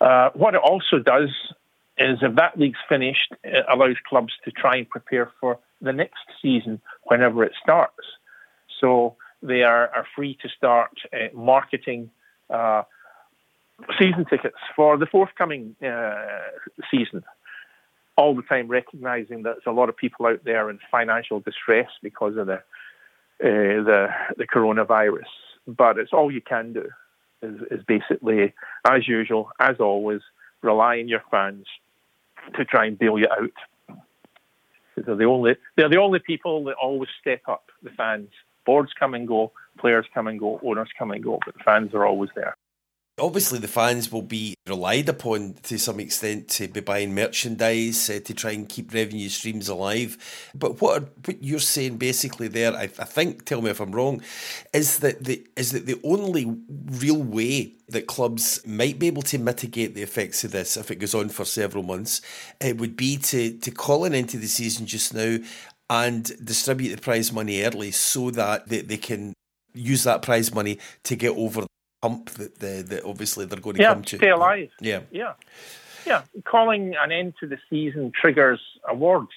Uh, 0.00 0.30
what 0.34 0.54
it 0.54 0.60
also 0.62 0.98
does 0.98 1.30
is 1.98 2.18
if 2.20 2.34
that 2.36 2.58
league's 2.58 2.78
finished, 2.88 3.34
it 3.42 3.64
allows 3.72 3.96
clubs 4.06 4.32
to 4.44 4.50
try 4.50 4.76
and 4.76 4.88
prepare 4.88 5.30
for 5.40 5.58
the 5.80 5.92
next 5.92 6.20
season 6.42 6.80
whenever 7.04 7.42
it 7.44 7.52
starts. 7.62 8.04
So 8.80 9.16
they 9.42 9.62
are, 9.62 9.88
are 9.88 10.06
free 10.14 10.38
to 10.42 10.48
start 10.48 10.90
uh, 11.12 11.34
marketing 11.34 12.10
uh, 12.50 12.82
season 13.98 14.24
tickets 14.28 14.56
for 14.74 14.96
the 14.96 15.06
forthcoming 15.06 15.76
uh, 15.84 16.40
season. 16.90 17.24
All 18.16 18.34
the 18.34 18.42
time 18.42 18.68
recognizing 18.68 19.42
that 19.42 19.56
there's 19.56 19.66
a 19.66 19.78
lot 19.78 19.88
of 19.88 19.96
people 19.96 20.26
out 20.26 20.44
there 20.44 20.70
in 20.70 20.78
financial 20.90 21.40
distress 21.40 21.88
because 22.02 22.36
of 22.36 22.46
the 22.46 22.62
uh, 23.42 23.82
the 23.84 24.08
the 24.36 24.46
coronavirus. 24.46 25.30
But 25.66 25.98
it's 25.98 26.12
all 26.12 26.30
you 26.30 26.40
can 26.40 26.72
do. 26.72 26.88
Is, 27.42 27.60
is 27.70 27.84
basically, 27.86 28.54
as 28.88 29.06
usual, 29.06 29.50
as 29.60 29.76
always, 29.78 30.22
rely 30.62 30.98
on 31.00 31.08
your 31.08 31.22
fans 31.30 31.66
to 32.54 32.64
try 32.64 32.86
and 32.86 32.98
bail 32.98 33.18
you 33.18 33.26
out. 33.30 33.98
They're 34.96 35.14
the 35.14 35.24
only 35.24 35.56
they're 35.76 35.90
the 35.90 36.00
only 36.00 36.18
people 36.18 36.64
that 36.64 36.76
always 36.76 37.10
step 37.20 37.42
up. 37.46 37.64
The 37.82 37.90
fans, 37.90 38.30
boards 38.64 38.92
come 38.98 39.14
and 39.14 39.28
go, 39.28 39.52
players 39.78 40.06
come 40.14 40.26
and 40.28 40.40
go, 40.40 40.58
owners 40.64 40.88
come 40.98 41.10
and 41.10 41.22
go, 41.22 41.38
but 41.44 41.54
the 41.54 41.64
fans 41.64 41.92
are 41.94 42.06
always 42.06 42.30
there. 42.34 42.56
Obviously, 43.18 43.58
the 43.58 43.66
fans 43.66 44.12
will 44.12 44.20
be 44.20 44.54
relied 44.66 45.08
upon 45.08 45.54
to 45.62 45.78
some 45.78 46.00
extent 46.00 46.48
to 46.48 46.68
be 46.68 46.80
buying 46.80 47.14
merchandise 47.14 48.10
uh, 48.10 48.20
to 48.22 48.34
try 48.34 48.50
and 48.50 48.68
keep 48.68 48.92
revenue 48.92 49.30
streams 49.30 49.70
alive. 49.70 50.18
But 50.54 50.82
what, 50.82 51.02
are, 51.02 51.06
what 51.24 51.42
you're 51.42 51.58
saying 51.58 51.96
basically 51.96 52.48
there, 52.48 52.74
I, 52.74 52.82
I, 52.82 52.88
think, 52.88 53.46
tell 53.46 53.62
me 53.62 53.70
if 53.70 53.80
I'm 53.80 53.92
wrong, 53.92 54.20
is 54.74 54.98
that 54.98 55.24
the 55.24 55.46
is 55.56 55.72
that 55.72 55.86
the 55.86 55.98
only 56.04 56.58
real 56.68 57.22
way 57.22 57.72
that 57.88 58.06
clubs 58.06 58.60
might 58.66 58.98
be 58.98 59.06
able 59.06 59.22
to 59.22 59.38
mitigate 59.38 59.94
the 59.94 60.02
effects 60.02 60.44
of 60.44 60.52
this 60.52 60.76
if 60.76 60.90
it 60.90 60.96
goes 60.96 61.14
on 61.14 61.30
for 61.30 61.46
several 61.46 61.84
months, 61.84 62.20
it 62.60 62.76
would 62.76 62.98
be 62.98 63.16
to 63.16 63.56
to 63.58 63.70
call 63.70 64.04
an 64.04 64.14
end 64.14 64.28
to 64.28 64.36
the 64.36 64.46
season 64.46 64.84
just 64.84 65.14
now 65.14 65.38
and 65.88 66.32
distribute 66.44 66.94
the 66.94 67.00
prize 67.00 67.32
money 67.32 67.62
early 67.62 67.92
so 67.92 68.30
that 68.30 68.68
they, 68.68 68.82
they 68.82 68.98
can 68.98 69.32
use 69.72 70.04
that 70.04 70.20
prize 70.20 70.52
money 70.52 70.78
to 71.04 71.16
get 71.16 71.30
over 71.30 71.66
hump 72.02 72.30
that, 72.30 72.58
the, 72.58 72.84
that 72.88 73.04
obviously 73.04 73.46
they're 73.46 73.60
going 73.60 73.76
to 73.76 73.82
yeah, 73.82 73.94
come 73.94 74.02
to. 74.02 74.16
stay 74.16 74.30
alive. 74.30 74.70
Yeah. 74.80 75.00
Yeah. 75.10 75.34
Yeah. 76.06 76.22
Calling 76.44 76.94
an 76.96 77.12
end 77.12 77.34
to 77.40 77.46
the 77.46 77.58
season 77.68 78.12
triggers 78.18 78.60
awards. 78.88 79.32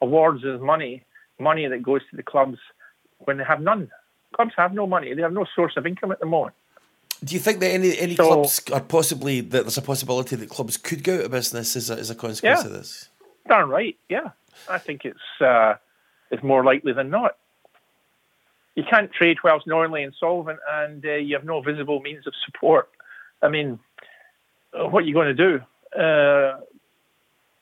Awards 0.00 0.44
is 0.44 0.60
money, 0.60 1.02
money 1.38 1.66
that 1.66 1.82
goes 1.82 2.02
to 2.10 2.16
the 2.16 2.22
clubs 2.22 2.58
when 3.18 3.38
they 3.38 3.44
have 3.44 3.60
none. 3.60 3.90
Clubs 4.34 4.52
have 4.56 4.74
no 4.74 4.86
money. 4.86 5.14
They 5.14 5.22
have 5.22 5.32
no 5.32 5.46
source 5.54 5.74
of 5.76 5.86
income 5.86 6.12
at 6.12 6.20
the 6.20 6.26
moment. 6.26 6.54
Do 7.22 7.34
you 7.34 7.40
think 7.40 7.60
that 7.60 7.70
any 7.70 7.96
any 7.98 8.16
so, 8.16 8.26
clubs 8.26 8.60
are 8.70 8.80
possibly 8.80 9.40
that 9.40 9.62
there's 9.62 9.78
a 9.78 9.82
possibility 9.82 10.36
that 10.36 10.50
clubs 10.50 10.76
could 10.76 11.02
go 11.02 11.18
out 11.18 11.24
of 11.24 11.30
business 11.30 11.74
as 11.74 11.88
a, 11.88 11.94
as 11.94 12.10
a 12.10 12.14
consequence 12.14 12.60
yeah, 12.60 12.66
of 12.66 12.72
this? 12.72 13.08
Darn 13.48 13.68
right, 13.70 13.96
yeah. 14.10 14.30
I 14.68 14.78
think 14.78 15.04
it's 15.04 15.40
uh, 15.40 15.74
it's 16.30 16.42
more 16.42 16.64
likely 16.64 16.92
than 16.92 17.08
not 17.08 17.36
you 18.74 18.82
can't 18.88 19.12
trade 19.12 19.38
whilst 19.44 19.66
knowingly 19.66 20.02
insolvent 20.02 20.58
and 20.68 21.04
uh, 21.04 21.12
you 21.12 21.36
have 21.36 21.44
no 21.44 21.60
visible 21.60 22.00
means 22.00 22.26
of 22.26 22.32
support. 22.44 22.88
I 23.42 23.48
mean, 23.48 23.78
uh, 24.72 24.88
what 24.88 25.04
are 25.04 25.06
you 25.06 25.14
going 25.14 25.34
to 25.36 25.58
do? 25.58 25.60
Uh, 25.98 26.60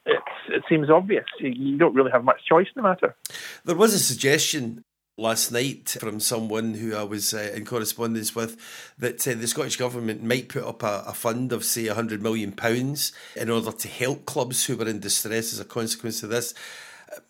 it 0.04 0.62
seems 0.69 0.90
obvious. 0.90 1.25
You 1.38 1.78
don't 1.78 1.95
really 1.95 2.11
have 2.11 2.25
much 2.25 2.45
choice 2.45 2.66
in 2.75 2.83
the 2.83 2.88
matter. 2.88 3.14
There 3.64 3.76
was 3.76 3.95
a 3.95 3.99
suggestion 3.99 4.85
last 5.19 5.52
night 5.52 5.90
from 6.00 6.19
someone 6.19 6.75
who 6.75 6.97
I 6.97 7.02
was 7.02 7.35
uh, 7.35 7.52
in 7.54 7.64
correspondence 7.64 8.35
with 8.35 8.57
that 8.99 9.26
uh, 9.28 9.35
the 9.35 9.47
Scottish 9.47 9.76
Government 9.76 10.23
might 10.23 10.49
put 10.49 10.64
up 10.64 10.83
a, 10.83 11.04
a 11.07 11.12
fund 11.12 11.52
of, 11.52 11.64
say, 11.64 11.85
£100 11.85 12.21
million 12.21 12.54
in 13.37 13.50
order 13.50 13.73
to 13.73 13.88
help 13.88 14.25
clubs 14.25 14.64
who 14.64 14.76
were 14.76 14.88
in 14.88 15.00
distress 15.00 15.52
as 15.52 15.61
a 15.61 15.64
consequence 15.64 16.23
of 16.23 16.31
this 16.31 16.54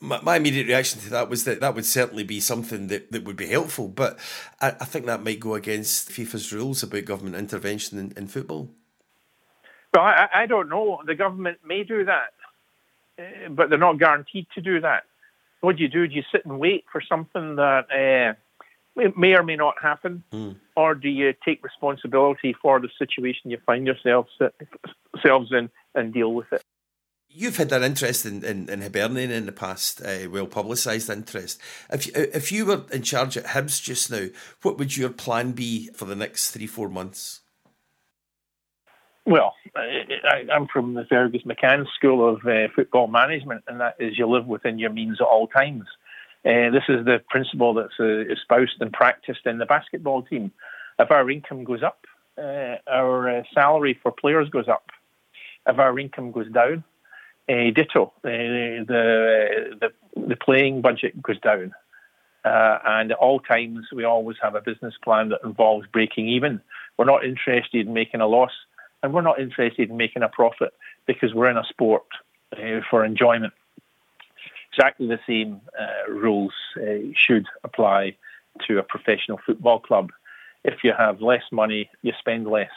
my, 0.01 0.21
my, 0.21 0.37
immediate 0.37 0.67
reaction 0.67 1.01
to 1.01 1.11
that 1.11 1.29
was 1.29 1.45
that 1.45 1.61
that 1.61 1.75
would 1.75 1.87
certainly 1.87 2.25
be 2.25 2.41
something 2.41 2.89
that, 2.89 3.11
that 3.13 3.25
would 3.25 3.37
be 3.37 3.47
helpful, 3.47 3.89
but 3.89 4.19
I, 4.61 4.69
I 4.69 4.85
think 4.85 5.07
that 5.07 5.23
might 5.23 5.41
go 5.41 5.55
against 5.55 6.11
FIFA's 6.11 6.53
rules 6.53 6.83
about 6.83 7.05
government 7.05 7.37
intervention 7.37 7.99
in, 7.99 8.13
in 8.17 8.29
football. 8.29 8.69
Well, 9.95 10.05
I, 10.05 10.29
I, 10.35 10.47
don't 10.47 10.69
know. 10.69 11.01
The 11.07 11.15
government 11.15 11.59
may 11.67 11.85
do 11.85 12.05
that, 12.05 12.33
uh, 13.19 13.51
but 13.51 13.69
they're 13.69 13.79
not 13.79 13.99
guaranteed 13.99 14.47
to 14.55 14.61
do 14.61 14.81
that. 14.81 15.05
What 15.61 15.77
do 15.77 15.83
you 15.83 15.89
do? 15.89 16.09
Do 16.09 16.15
you 16.15 16.23
sit 16.33 16.45
and 16.47 16.59
wait 16.59 16.85
for 16.91 17.01
something 17.01 17.57
that 17.57 17.87
uh, 17.91 18.35
may 19.17 19.35
or 19.35 19.43
may 19.43 19.57
not 19.57 19.75
happen, 19.81 20.25
mm. 20.33 20.57
or 20.77 20.95
do 20.95 21.09
you 21.09 21.35
take 21.45 21.63
responsibility 21.63 22.55
for 22.61 22.81
the 22.81 22.89
situation 22.99 23.51
you 23.51 23.59
find 23.65 23.87
yourselves, 23.87 24.31
yourselves 25.15 25.53
in 25.53 25.71
and 25.95 26.13
deal 26.13 26.33
with 26.33 26.53
it? 26.53 26.63
You've 27.35 27.57
had 27.57 27.73
an 27.73 27.83
interest 27.83 28.27
in, 28.27 28.45
in, 28.45 28.69
in 28.69 28.83
Hibernian 28.83 29.31
in 29.31 29.47
the 29.47 29.53
past, 29.53 30.03
uh, 30.05 30.29
well 30.31 30.47
publicised 30.47 31.09
interest. 31.09 31.61
If 31.91 32.07
you, 32.07 32.13
if 32.15 32.53
you 32.53 32.67
were 32.67 32.83
in 32.93 33.03
charge 33.03 33.37
at 33.37 33.47
Hibs 33.47 33.83
just 33.83 34.11
now, 34.11 34.27
what 34.61 34.79
would 34.79 34.97
your 34.97 35.09
plan 35.09 35.53
be 35.53 35.89
for 35.95 36.05
the 36.05 36.17
next 36.17 36.51
three, 36.51 36.67
four 36.67 36.89
months? 36.89 37.41
Well, 39.25 39.55
I, 39.77 40.45
am 40.51 40.67
from 40.73 40.95
the 40.95 41.05
Fergus 41.09 41.43
McCann 41.43 41.87
School 41.95 42.29
of 42.29 42.45
uh, 42.45 42.69
Football 42.75 43.07
Management, 43.07 43.63
and 43.69 43.81
that 43.81 43.97
is 44.01 44.19
you 44.19 44.27
live 44.27 44.47
within 44.47 44.79
your 44.79 44.91
means 44.91 45.19
at 45.21 45.27
all 45.27 45.47
times. 45.47 45.85
Uh, 46.45 46.71
this 46.71 46.83
is 46.89 47.05
the 47.05 47.23
principle 47.31 47.73
that's 47.73 48.01
uh, 48.01 48.25
espoused 48.33 48.81
and 48.81 48.93
practiced 48.93 49.47
in 49.47 49.59
the 49.59 49.67
basketball 49.67 50.23
team. 50.23 50.51
If 50.99 51.13
our 51.13 51.31
income 51.31 51.63
goes 51.63 51.85
up, 51.85 52.05
uh, 52.37 52.77
our 52.89 53.39
uh, 53.39 53.43
salary 53.55 53.99
for 54.03 54.11
players 54.11 54.49
goes 54.49 54.69
up. 54.69 54.91
If 55.69 55.79
our 55.79 55.97
income 56.01 56.33
goes 56.33 56.51
down, 56.51 56.83
uh, 57.49 57.71
ditto. 57.75 58.13
Uh, 58.25 58.29
the, 58.87 59.77
the 59.81 59.93
the 60.29 60.37
playing 60.37 60.81
budget 60.81 61.21
goes 61.23 61.41
down, 61.41 61.73
uh, 62.45 62.79
and 62.85 63.13
at 63.13 63.19
all 63.19 63.41
times 63.41 63.87
we 63.93 64.05
always 64.05 64.37
have 64.43 64.55
a 64.55 64.61
business 64.61 64.95
plan 65.03 65.31
that 65.31 65.41
involves 65.45 65.87
breaking 65.93 66.29
even. 66.29 66.61
We're 66.99 67.05
not 67.07 67.25
interested 67.25 67.87
in 67.87 67.93
making 67.93 68.21
a 68.21 68.27
loss, 68.27 68.53
and 69.03 69.13
we're 69.13 69.23
not 69.23 69.41
interested 69.41 69.91
in 69.91 69.97
making 69.97 70.23
a 70.23 70.29
profit 70.29 70.73
because 71.07 71.35
we're 71.35 71.51
in 71.51 71.57
a 71.57 71.65
sport 71.65 72.05
uh, 72.57 72.81
for 72.91 73.05
enjoyment. 73.05 73.53
Exactly 74.73 75.07
the 75.07 75.21
same 75.27 75.61
uh, 75.79 76.11
rules 76.11 76.55
should 77.15 77.47
apply 77.65 78.17
to 78.67 78.79
a 78.79 78.83
professional 78.83 79.39
football 79.45 79.81
club. 79.81 80.11
If 80.65 80.85
you 80.85 80.93
have 80.97 81.21
less 81.21 81.43
money, 81.51 81.91
you 82.03 82.13
spend 82.19 82.47
less. 82.47 82.71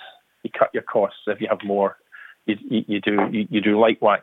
You 0.43 0.49
cut 0.49 0.71
your 0.73 0.83
costs. 0.83 1.19
If 1.27 1.39
you 1.39 1.47
have 1.49 1.63
more, 1.63 1.97
you, 2.45 2.57
you, 2.69 2.85
you 2.87 3.01
do 3.01 3.29
you, 3.31 3.47
you 3.49 3.61
do 3.61 3.79
likewise. 3.79 4.21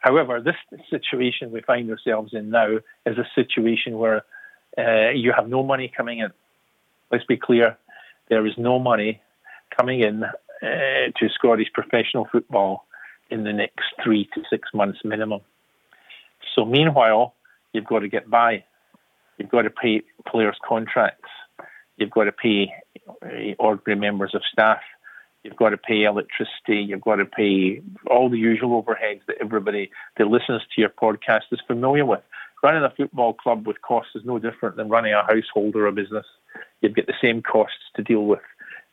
However, 0.00 0.40
this 0.40 0.54
situation 0.90 1.50
we 1.50 1.60
find 1.62 1.90
ourselves 1.90 2.32
in 2.32 2.50
now 2.50 2.76
is 3.06 3.18
a 3.18 3.28
situation 3.34 3.98
where 3.98 4.22
uh, 4.76 5.10
you 5.10 5.32
have 5.36 5.48
no 5.48 5.62
money 5.62 5.92
coming 5.94 6.20
in. 6.20 6.30
Let's 7.10 7.24
be 7.24 7.36
clear, 7.36 7.76
there 8.28 8.46
is 8.46 8.54
no 8.56 8.78
money 8.78 9.20
coming 9.76 10.00
in 10.00 10.22
uh, 10.24 10.62
to 10.62 11.28
Scottish 11.34 11.68
professional 11.72 12.28
football 12.30 12.84
in 13.30 13.44
the 13.44 13.52
next 13.52 13.84
three 14.02 14.28
to 14.34 14.42
six 14.50 14.68
months 14.72 14.98
minimum. 15.04 15.40
So, 16.54 16.64
meanwhile, 16.64 17.34
you've 17.72 17.86
got 17.86 18.00
to 18.00 18.08
get 18.08 18.30
by. 18.30 18.64
You've 19.36 19.50
got 19.50 19.62
to 19.62 19.70
pay 19.70 20.02
players' 20.26 20.56
contracts. 20.66 21.30
You've 21.96 22.10
got 22.10 22.24
to 22.24 22.32
pay 22.32 22.72
uh, 23.22 23.54
ordinary 23.58 24.00
members 24.00 24.34
of 24.34 24.42
staff. 24.52 24.80
You've 25.48 25.56
got 25.56 25.70
to 25.70 25.78
pay 25.78 26.04
electricity. 26.04 26.76
You've 26.76 27.00
got 27.00 27.16
to 27.16 27.24
pay 27.24 27.80
all 28.06 28.28
the 28.28 28.36
usual 28.36 28.82
overheads 28.82 29.22
that 29.28 29.38
everybody 29.40 29.90
that 30.18 30.26
listens 30.26 30.60
to 30.74 30.80
your 30.82 30.90
podcast 30.90 31.44
is 31.50 31.60
familiar 31.66 32.04
with. 32.04 32.20
Running 32.62 32.82
a 32.82 32.92
football 32.94 33.32
club 33.32 33.66
with 33.66 33.80
costs 33.80 34.10
is 34.14 34.26
no 34.26 34.38
different 34.38 34.76
than 34.76 34.90
running 34.90 35.14
a 35.14 35.22
household 35.22 35.74
or 35.74 35.86
a 35.86 35.92
business. 35.92 36.26
You've 36.82 36.94
got 36.94 37.06
the 37.06 37.14
same 37.22 37.40
costs 37.40 37.78
to 37.96 38.02
deal 38.02 38.26
with. 38.26 38.42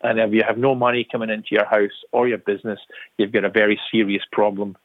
And 0.02 0.18
if 0.18 0.32
you 0.32 0.44
have 0.48 0.58
no 0.58 0.76
money 0.76 1.06
coming 1.12 1.30
into 1.30 1.50
your 1.52 1.66
house 1.66 2.04
or 2.14 2.26
your 2.26 2.38
business, 2.38 2.80
you've 3.18 3.34
got 3.34 3.44
a 3.44 3.50
very 3.50 3.78
serious 3.92 4.24
problem. 4.32 4.78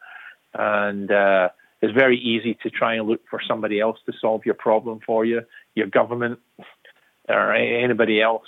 And 0.55 1.13
uh, 1.13 1.51
it's 1.83 1.95
very 1.95 2.19
easy 2.19 2.59
to 2.65 2.71
try 2.71 2.95
and 2.95 3.07
look 3.07 3.21
for 3.31 3.41
somebody 3.47 3.79
else 3.79 3.99
to 4.07 4.13
solve 4.21 4.45
your 4.45 4.57
problem 4.57 4.99
for 5.07 5.25
you, 5.25 5.43
your 5.77 5.87
government 5.87 6.41
or 7.29 7.55
anybody 7.55 8.21
else. 8.21 8.47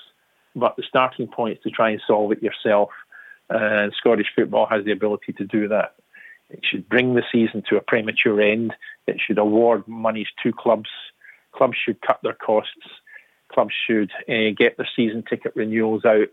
But 0.56 0.74
the 0.76 0.82
starting 0.88 1.28
point 1.28 1.58
is 1.58 1.62
to 1.62 1.70
try 1.70 1.90
and 1.90 2.02
solve 2.04 2.32
it 2.32 2.42
yourself 2.42 2.90
and 3.52 3.92
Scottish 3.98 4.28
football 4.34 4.66
has 4.66 4.84
the 4.84 4.92
ability 4.92 5.32
to 5.34 5.44
do 5.44 5.68
that. 5.68 5.94
It 6.48 6.60
should 6.64 6.88
bring 6.88 7.14
the 7.14 7.22
season 7.30 7.62
to 7.68 7.76
a 7.76 7.80
premature 7.80 8.40
end. 8.40 8.74
It 9.06 9.20
should 9.24 9.38
award 9.38 9.86
monies 9.86 10.28
to 10.42 10.52
clubs. 10.52 10.90
Clubs 11.52 11.76
should 11.82 12.00
cut 12.00 12.20
their 12.22 12.34
costs. 12.34 12.70
Clubs 13.52 13.74
should 13.86 14.10
uh, 14.28 14.52
get 14.56 14.76
their 14.76 14.88
season 14.96 15.22
ticket 15.28 15.52
renewals 15.54 16.04
out. 16.04 16.28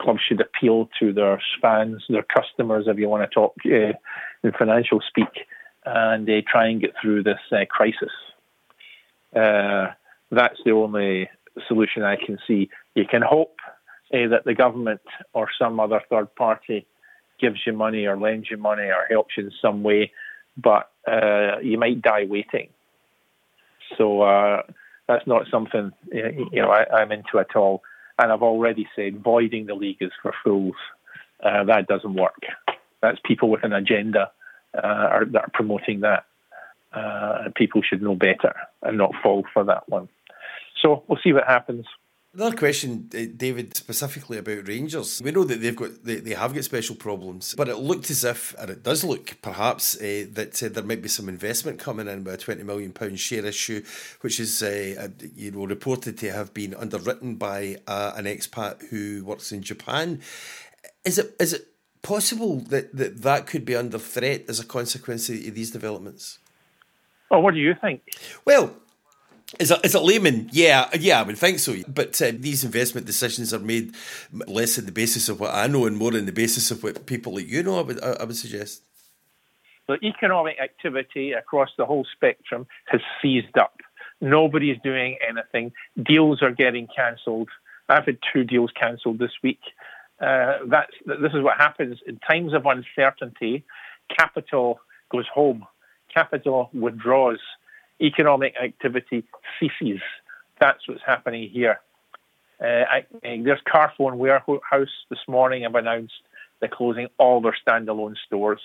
Clubs 0.00 0.20
should 0.26 0.40
appeal 0.40 0.88
to 0.98 1.12
their 1.12 1.40
fans, 1.62 2.04
their 2.08 2.24
customers, 2.24 2.86
if 2.86 2.98
you 2.98 3.08
want 3.08 3.28
to 3.28 3.34
talk 3.34 3.54
uh, 3.66 3.92
in 4.42 4.52
financial 4.58 5.00
speak, 5.06 5.46
and 5.84 6.28
uh, 6.28 6.40
try 6.50 6.66
and 6.68 6.80
get 6.80 6.94
through 7.00 7.22
this 7.22 7.38
crisis. 7.68 8.12
that's 9.32 10.58
the 10.64 10.70
only 10.72 11.28
solution 11.66 12.02
I 12.02 12.16
can 12.16 12.38
see. 12.46 12.70
You 12.94 13.04
can 13.04 13.22
hope 13.22 13.56
that 14.10 14.44
the 14.44 14.54
government 14.54 15.00
or 15.32 15.48
some 15.58 15.78
other 15.78 16.02
third 16.10 16.34
party 16.34 16.86
gives 17.40 17.60
you 17.66 17.72
money 17.72 18.06
or 18.06 18.16
lends 18.16 18.50
you 18.50 18.56
money 18.56 18.84
or 18.84 19.06
helps 19.08 19.36
you 19.36 19.44
in 19.44 19.52
some 19.62 19.82
way, 19.82 20.12
but 20.56 20.90
uh, 21.06 21.58
you 21.62 21.78
might 21.78 22.02
die 22.02 22.26
waiting. 22.28 22.68
So 23.96 24.22
uh, 24.22 24.62
that's 25.08 25.26
not 25.26 25.46
something 25.50 25.92
you 26.12 26.62
know 26.62 26.70
I, 26.70 27.02
am 27.02 27.12
into 27.12 27.38
at 27.38 27.56
all. 27.56 27.82
And 28.18 28.30
I've 28.30 28.42
already 28.42 28.86
said 28.94 29.22
voiding 29.22 29.66
the 29.66 29.74
league 29.74 29.96
is 30.00 30.12
for 30.22 30.34
fools. 30.44 30.76
Uh, 31.42 31.64
that 31.64 31.86
doesn't 31.86 32.14
work. 32.14 32.42
That's 33.00 33.18
people 33.24 33.48
with 33.48 33.64
an 33.64 33.72
agenda 33.72 34.30
uh, 34.74 34.86
are, 34.86 35.24
that 35.24 35.42
are 35.42 35.50
promoting 35.54 36.00
that. 36.00 36.26
Uh, 36.92 37.48
people 37.54 37.82
should 37.82 38.02
know 38.02 38.14
better 38.14 38.52
and 38.82 38.98
not 38.98 39.12
fall 39.22 39.44
for 39.54 39.64
that 39.64 39.88
one. 39.88 40.08
So 40.82 41.02
we'll 41.06 41.20
see 41.22 41.32
what 41.32 41.46
happens. 41.46 41.86
Another 42.32 42.56
question, 42.56 43.10
uh, 43.12 43.24
David, 43.36 43.76
specifically 43.76 44.38
about 44.38 44.68
Rangers. 44.68 45.20
We 45.22 45.32
know 45.32 45.42
that 45.42 45.60
they've 45.60 45.74
got 45.74 46.04
they, 46.04 46.16
they 46.16 46.34
have 46.34 46.54
got 46.54 46.62
special 46.62 46.94
problems, 46.94 47.56
but 47.56 47.68
it 47.68 47.78
looked 47.78 48.08
as 48.08 48.22
if, 48.22 48.54
and 48.56 48.70
it 48.70 48.84
does 48.84 49.02
look 49.02 49.38
perhaps, 49.42 49.96
uh, 49.96 50.26
that 50.34 50.62
uh, 50.62 50.68
there 50.68 50.84
might 50.84 51.02
be 51.02 51.08
some 51.08 51.28
investment 51.28 51.80
coming 51.80 52.06
in 52.06 52.22
by 52.22 52.34
a 52.34 52.36
twenty 52.36 52.62
million 52.62 52.92
pound 52.92 53.18
share 53.18 53.44
issue, 53.44 53.82
which 54.20 54.38
is 54.38 54.62
uh, 54.62 55.08
you 55.34 55.50
know 55.50 55.66
reported 55.66 56.18
to 56.18 56.30
have 56.30 56.54
been 56.54 56.72
underwritten 56.72 57.34
by 57.34 57.78
uh, 57.88 58.12
an 58.14 58.26
expat 58.26 58.88
who 58.90 59.24
works 59.24 59.50
in 59.50 59.62
Japan. 59.62 60.20
Is 61.04 61.18
it 61.18 61.34
is 61.40 61.52
it 61.52 61.66
possible 62.02 62.60
that, 62.68 62.94
that 62.96 63.22
that 63.22 63.48
could 63.48 63.64
be 63.64 63.74
under 63.74 63.98
threat 63.98 64.44
as 64.48 64.60
a 64.60 64.64
consequence 64.64 65.28
of 65.28 65.36
these 65.36 65.72
developments? 65.72 66.38
Well, 67.28 67.42
what 67.42 67.54
do 67.54 67.60
you 67.60 67.74
think? 67.74 68.02
Well, 68.44 68.72
as 69.58 69.70
a, 69.70 69.84
as 69.84 69.94
a 69.94 70.00
layman, 70.00 70.48
yeah, 70.52 70.88
yeah, 70.98 71.20
I 71.20 71.22
would 71.22 71.38
think 71.38 71.58
so. 71.58 71.74
But 71.88 72.20
uh, 72.22 72.32
these 72.34 72.64
investment 72.64 73.06
decisions 73.06 73.52
are 73.52 73.58
made 73.58 73.94
less 74.46 74.78
on 74.78 74.86
the 74.86 74.92
basis 74.92 75.28
of 75.28 75.40
what 75.40 75.52
I 75.52 75.66
know 75.66 75.86
and 75.86 75.96
more 75.96 76.14
on 76.14 76.26
the 76.26 76.32
basis 76.32 76.70
of 76.70 76.82
what 76.82 77.06
people 77.06 77.34
like 77.34 77.48
you 77.48 77.62
know. 77.62 77.78
I 77.78 77.82
would, 77.82 78.02
I 78.02 78.24
would 78.24 78.36
suggest. 78.36 78.82
The 79.88 79.98
economic 80.04 80.60
activity 80.60 81.32
across 81.32 81.70
the 81.76 81.84
whole 81.84 82.06
spectrum 82.14 82.66
has 82.86 83.00
seized 83.20 83.58
up. 83.58 83.80
Nobody's 84.20 84.76
doing 84.84 85.16
anything. 85.26 85.72
Deals 86.00 86.42
are 86.42 86.52
getting 86.52 86.86
cancelled. 86.94 87.48
I've 87.88 88.04
had 88.04 88.18
two 88.32 88.44
deals 88.44 88.70
cancelled 88.78 89.18
this 89.18 89.32
week. 89.42 89.60
Uh, 90.20 90.58
that's 90.66 90.92
this 91.06 91.32
is 91.32 91.42
what 91.42 91.56
happens 91.56 91.98
in 92.06 92.18
times 92.18 92.52
of 92.54 92.66
uncertainty. 92.66 93.64
Capital 94.16 94.80
goes 95.10 95.26
home. 95.32 95.66
Capital 96.14 96.70
withdraws 96.72 97.40
economic 98.00 98.54
activity 98.62 99.24
ceases. 99.58 100.00
That's 100.60 100.86
what's 100.88 101.02
happening 101.04 101.48
here. 101.48 101.80
Uh, 102.60 102.84
I, 102.90 103.06
there's 103.22 103.60
Carphone 103.66 104.16
Warehouse 104.16 104.88
this 105.08 105.20
morning 105.26 105.62
have 105.62 105.74
announced 105.74 106.12
they're 106.60 106.68
closing 106.68 107.08
all 107.18 107.40
their 107.40 107.56
standalone 107.66 108.16
stores. 108.26 108.60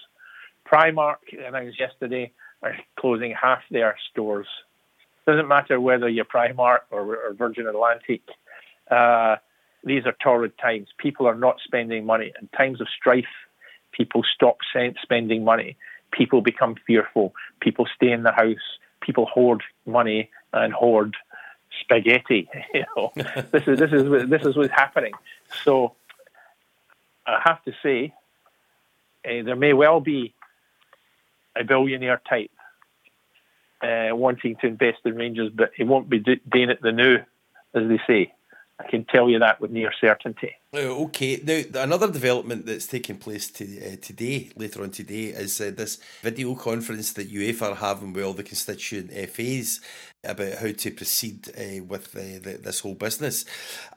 Primark 0.70 1.18
announced 1.32 1.80
yesterday 1.80 2.32
are 2.62 2.76
closing 3.00 3.32
half 3.32 3.62
their 3.72 3.98
stores. 4.12 4.48
Doesn't 5.26 5.48
matter 5.48 5.80
whether 5.80 6.10
you're 6.10 6.26
Primark 6.26 6.80
or, 6.92 7.16
or 7.16 7.34
Virgin 7.34 7.68
Atlantic. 7.68 8.22
Uh, 8.92 9.38
these 9.84 10.06
are 10.06 10.16
torrid 10.22 10.58
times. 10.58 10.90
People 10.98 11.28
are 11.28 11.36
not 11.36 11.58
spending 11.64 12.06
money. 12.06 12.34
In 12.40 12.48
times 12.50 12.82
of 12.82 12.88
strife, 12.90 13.26
people 13.92 14.24
stop 14.24 14.58
spending 15.02 15.44
money. 15.44 15.78
People 16.12 16.42
become 16.42 16.76
fearful. 16.86 17.34
People 17.62 17.88
stay 17.96 18.12
in 18.12 18.24
the 18.24 18.32
house 18.32 18.80
people 19.06 19.26
hoard 19.26 19.64
money 19.86 20.30
and 20.54 20.74
hoard 20.74 21.16
spaghetti. 21.82 22.50
You 22.74 22.86
know, 22.96 23.12
this 23.52 23.68
is 23.68 23.80
this 23.80 23.92
is 23.92 24.30
this 24.30 24.46
is 24.46 24.56
what's 24.58 24.72
happening. 24.72 25.14
So 25.64 25.94
I 27.26 27.42
have 27.44 27.64
to 27.64 27.74
say, 27.82 28.14
uh, 29.26 29.44
there 29.44 29.56
may 29.56 29.74
well 29.74 30.00
be 30.00 30.34
a 31.56 31.64
billionaire 31.64 32.22
type 32.28 32.52
uh, 33.82 34.10
wanting 34.12 34.56
to 34.58 34.68
invest 34.68 35.00
in 35.06 35.16
Rangers, 35.16 35.52
but 35.54 35.72
he 35.76 35.84
won't 35.84 36.10
be 36.10 36.20
doing 36.20 36.70
it 36.70 36.82
the 36.82 36.92
new, 36.92 37.18
as 37.74 37.88
they 37.88 38.00
say. 38.08 38.34
I 38.80 38.90
can 38.90 39.06
tell 39.06 39.30
you 39.30 39.40
that 39.40 39.62
with 39.62 39.72
near 39.72 39.94
certainty. 40.02 40.52
Oh, 40.78 41.06
okay. 41.06 41.40
Now, 41.42 41.84
another 41.84 42.12
development 42.12 42.66
that's 42.66 42.86
taking 42.86 43.16
place 43.16 43.50
to, 43.52 43.94
uh, 43.94 43.96
today, 44.02 44.50
later 44.58 44.84
on 44.84 44.92
today, 44.92 45.28
is 45.28 45.62
uh, 45.62 45.72
this 45.74 46.00
video 46.22 46.54
conference 46.54 47.14
that 47.14 47.32
UEFA 47.32 47.72
are 47.72 47.76
having 47.76 48.12
with 48.12 48.26
all 48.26 48.34
the 48.34 48.44
constituent 48.44 49.10
FAs 49.30 49.80
about 50.26 50.54
how 50.56 50.72
to 50.72 50.92
proceed 50.92 51.50
uh, 51.50 51.84
with 51.84 52.12
the, 52.12 52.40
the, 52.40 52.58
this 52.58 52.80
whole 52.82 52.94
business. 52.94 53.46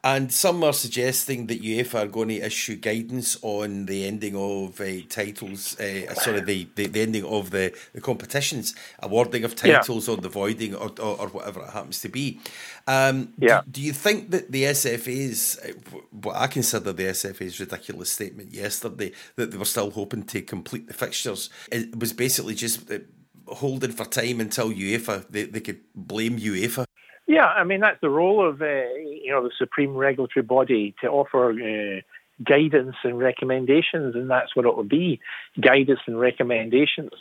And 0.04 0.32
some 0.32 0.62
are 0.64 0.72
suggesting 0.72 1.46
that 1.46 1.62
UEFA 1.62 2.04
are 2.04 2.06
going 2.06 2.28
to 2.28 2.36
issue 2.36 2.76
guidance 2.76 3.36
on 3.42 3.86
the 3.86 4.06
ending 4.06 4.36
of 4.36 4.80
uh, 4.80 5.02
titles, 5.08 5.78
uh, 5.80 6.14
sorry, 6.14 6.40
the, 6.40 6.68
the, 6.74 6.86
the, 6.86 7.00
ending 7.00 7.24
of 7.24 7.50
the, 7.50 7.76
the 7.92 8.00
competitions, 8.00 8.74
awarding 9.00 9.44
of 9.44 9.56
titles 9.56 10.08
yeah. 10.08 10.14
or 10.14 10.16
the 10.18 10.28
voiding 10.28 10.74
or, 10.74 10.90
or, 11.00 11.20
or, 11.20 11.28
whatever 11.28 11.62
it 11.62 11.70
happens 11.70 12.00
to 12.00 12.08
be. 12.08 12.40
Um, 12.86 13.32
yeah. 13.38 13.62
Do, 13.64 13.72
do, 13.72 13.82
you 13.82 13.92
think 13.92 14.30
that 14.30 14.50
the 14.50 14.64
SFA's, 14.64 15.58
uh, 15.58 15.98
what 16.10 16.36
I 16.36 16.46
consider 16.68 16.92
the 16.92 17.04
SFA's 17.04 17.58
ridiculous 17.58 18.10
statement 18.10 18.52
yesterday, 18.52 19.12
that 19.36 19.50
they 19.50 19.56
were 19.56 19.64
still 19.64 19.90
hoping 19.90 20.22
to 20.24 20.42
complete 20.42 20.86
the 20.86 20.92
fixtures, 20.92 21.48
it 21.72 21.98
was 21.98 22.12
basically 22.12 22.54
just 22.54 22.90
uh, 22.90 22.98
holding 23.46 23.92
for 23.92 24.04
time 24.04 24.40
until 24.40 24.70
UEFA 24.70 25.26
they, 25.30 25.44
they 25.44 25.60
could 25.60 25.80
blame 25.94 26.38
UEFA. 26.38 26.84
Yeah, 27.26 27.46
I 27.46 27.64
mean 27.64 27.80
that's 27.80 28.00
the 28.02 28.10
role 28.10 28.46
of 28.46 28.60
uh, 28.60 28.66
you 28.66 29.30
know 29.30 29.42
the 29.42 29.50
supreme 29.58 29.94
regulatory 29.94 30.42
body 30.42 30.94
to 31.00 31.08
offer 31.08 31.52
uh, 31.52 32.00
guidance 32.44 32.96
and 33.02 33.18
recommendations, 33.18 34.14
and 34.14 34.30
that's 34.30 34.54
what 34.54 34.66
it 34.66 34.76
will 34.76 34.84
be: 34.84 35.20
guidance 35.60 36.00
and 36.06 36.20
recommendations. 36.20 37.12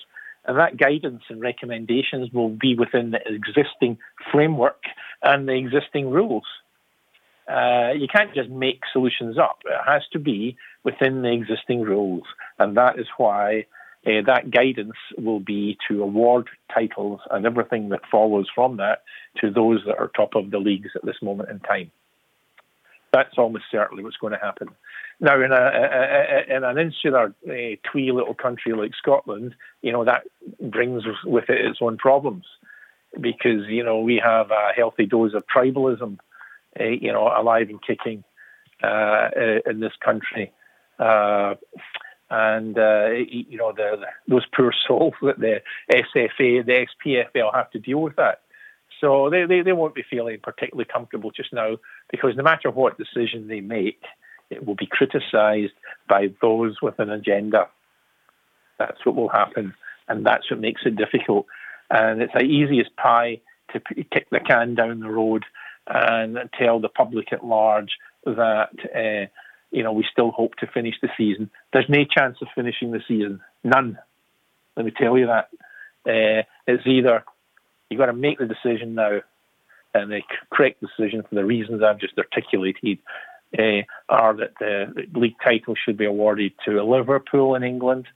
And 0.46 0.58
that 0.58 0.78
guidance 0.78 1.24
and 1.30 1.42
recommendations 1.42 2.32
will 2.32 2.50
be 2.50 2.74
within 2.76 3.12
the 3.12 3.20
existing 3.26 3.98
framework 4.32 4.82
and 5.22 5.48
the 5.48 5.54
existing 5.54 6.10
rules. 6.10 6.46
Uh, 7.48 7.94
you 7.96 8.08
can't 8.08 8.34
just 8.34 8.50
make 8.50 8.82
solutions 8.92 9.38
up. 9.38 9.60
It 9.66 9.80
has 9.86 10.04
to 10.12 10.20
be 10.20 10.58
within 10.84 11.22
the 11.22 11.32
existing 11.32 11.82
rules, 11.82 12.24
and 12.60 12.76
that 12.76 13.00
is 13.00 13.08
why 13.18 13.66
uh, 14.06 14.22
that 14.26 14.52
guidance 14.52 14.98
will 15.18 15.40
be 15.40 15.78
to 15.88 16.04
award 16.04 16.50
titles 16.74 17.22
and 17.32 17.46
everything 17.46 17.90
that 17.90 18.02
follows 18.12 18.48
from 18.54 18.78
that 18.78 19.04
to 19.42 19.50
those 19.50 19.82
that 19.86 19.98
are 19.98 20.10
top 20.10 20.36
of 20.36 20.52
the 20.52 20.60
leagues 20.60 20.92
at 20.96 21.06
this 21.06 21.22
moment 21.22 21.50
in 21.50 21.60
time. 21.60 21.92
That's 23.14 23.38
almost 23.38 23.66
certainly 23.72 24.04
what's 24.04 24.18
going 24.18 24.34
to 24.34 24.40
happen. 24.40 24.70
Now, 25.20 25.42
in, 25.42 25.52
a, 25.52 25.56
a, 25.56 26.54
a 26.54 26.58
in 26.58 26.64
an 26.64 26.78
insular, 26.78 27.34
uh, 27.48 27.90
twee 27.92 28.12
little 28.12 28.36
country 28.36 28.74
like 28.74 28.92
Scotland, 28.96 29.56
you 29.82 29.92
know 29.92 30.06
that 30.06 30.24
brings 30.62 31.04
with 31.24 31.50
it 31.50 31.66
its 31.66 31.80
own 31.82 31.98
problems 31.98 32.46
because 33.20 33.68
you 33.68 33.84
know 33.84 34.02
we 34.02 34.22
have 34.24 34.52
a 34.52 34.74
healthy 34.76 35.06
dose 35.06 35.34
of 35.34 35.44
tribalism, 35.48 36.20
uh, 36.80 36.84
you 36.84 37.12
know, 37.12 37.32
alive 37.36 37.70
and 37.70 37.82
kicking 37.82 38.24
uh, 38.84 39.30
in 39.66 39.80
this 39.80 39.94
country. 40.04 40.52
Uh, 41.00 41.56
and 42.30 42.78
uh, 42.78 43.10
you 43.12 43.58
know 43.58 43.72
the, 43.72 43.98
the, 44.00 44.06
those 44.28 44.46
poor 44.56 44.74
souls 44.88 45.14
that 45.22 45.40
the 45.40 45.62
SFA, 45.92 46.66
the 46.66 46.88
SPFL 47.06 47.54
have 47.54 47.72
to 47.72 47.80
deal 47.80 48.02
with 48.02 48.16
that. 48.18 48.42
So 49.00 49.30
they, 49.30 49.46
they, 49.46 49.62
they 49.62 49.74
won't 49.74 49.96
be 49.96 50.04
feeling 50.10 50.40
particularly 50.42 50.86
comfortable 50.92 51.32
just 51.32 51.54
now 51.54 51.78
because 52.10 52.36
no 52.36 52.44
matter 52.44 52.72
what 52.72 52.98
decision 52.98 53.48
they 53.48 53.62
make, 53.62 54.02
it 54.50 54.66
will 54.66 54.76
be 54.76 54.88
criticised 54.88 55.74
by 56.10 56.30
those 56.42 56.82
with 56.82 57.00
an 57.00 57.12
agenda. 57.12 57.68
That's 58.80 59.06
what 59.06 59.16
will 59.16 59.30
happen, 59.30 59.74
and 60.08 60.26
that's 60.26 60.50
what 60.50 60.60
makes 60.60 60.82
it 60.86 60.96
difficult. 60.96 61.46
And 61.90 62.22
it's 62.22 62.34
the 62.34 62.42
easiest 62.42 62.96
pie 62.96 63.42
to 63.74 63.80
kick 63.80 64.30
the 64.30 64.40
can 64.40 64.76
down 64.76 65.00
the 65.00 65.10
road 65.10 65.46
and 65.88 66.38
tell 66.58 66.80
the 66.80 66.90
public 66.90 67.34
at 67.34 67.46
large 67.46 67.92
that. 68.26 68.70
Uh, 68.96 69.30
you 69.70 69.84
know, 69.84 69.92
we 69.92 70.06
still 70.10 70.32
hope 70.32 70.56
to 70.56 70.68
finish 70.68 70.96
the 71.02 71.10
season. 71.18 71.50
There's 71.74 71.90
no 71.90 72.06
chance 72.06 72.38
of 72.42 72.48
finishing 72.56 72.92
the 72.92 73.02
season. 73.06 73.42
None. 73.66 73.98
Let 74.78 74.86
me 74.86 74.94
tell 74.98 75.18
you 75.18 75.28
that. 75.28 75.50
Uh, 76.08 76.44
it's 76.66 76.88
either 76.88 77.26
you've 77.90 78.00
got 78.00 78.06
to 78.06 78.14
make 78.14 78.40
the 78.40 78.46
decision 78.46 78.96
now, 78.96 79.20
and 79.94 80.12
the 80.12 80.22
correct 80.54 80.82
decision 80.82 81.24
for 81.24 81.36
the 81.36 81.46
reasons 81.46 81.84
I've 81.84 82.00
just 82.00 82.18
articulated 82.18 83.00
uh, 83.58 83.82
are 84.08 84.36
that 84.36 84.54
the 84.60 85.06
league 85.14 85.36
title 85.44 85.76
should 85.76 85.98
be 85.98 86.06
awarded 86.06 86.54
to 86.66 86.84
Liverpool 86.84 87.56
in 87.56 87.64
England 87.64 88.08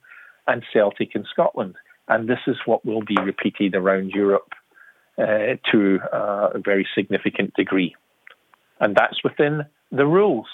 and 0.48 0.64
Celtic 0.72 1.16
in 1.16 1.26
Scotland. 1.26 1.76
And 2.08 2.28
this 2.28 2.40
is 2.48 2.58
what 2.66 2.86
will 2.86 3.04
be 3.04 3.18
repeated 3.22 3.76
around 3.76 4.12
Europe 4.12 4.54
uh, 5.22 5.56
to 5.72 6.00
uh, 6.12 6.50
a 6.56 6.60
very 6.60 6.88
significant 6.96 7.54
degree. 7.54 7.96
And 8.80 8.96
that's 8.96 9.24
within 9.24 9.66
the 9.92 10.06
rules. 10.06 10.48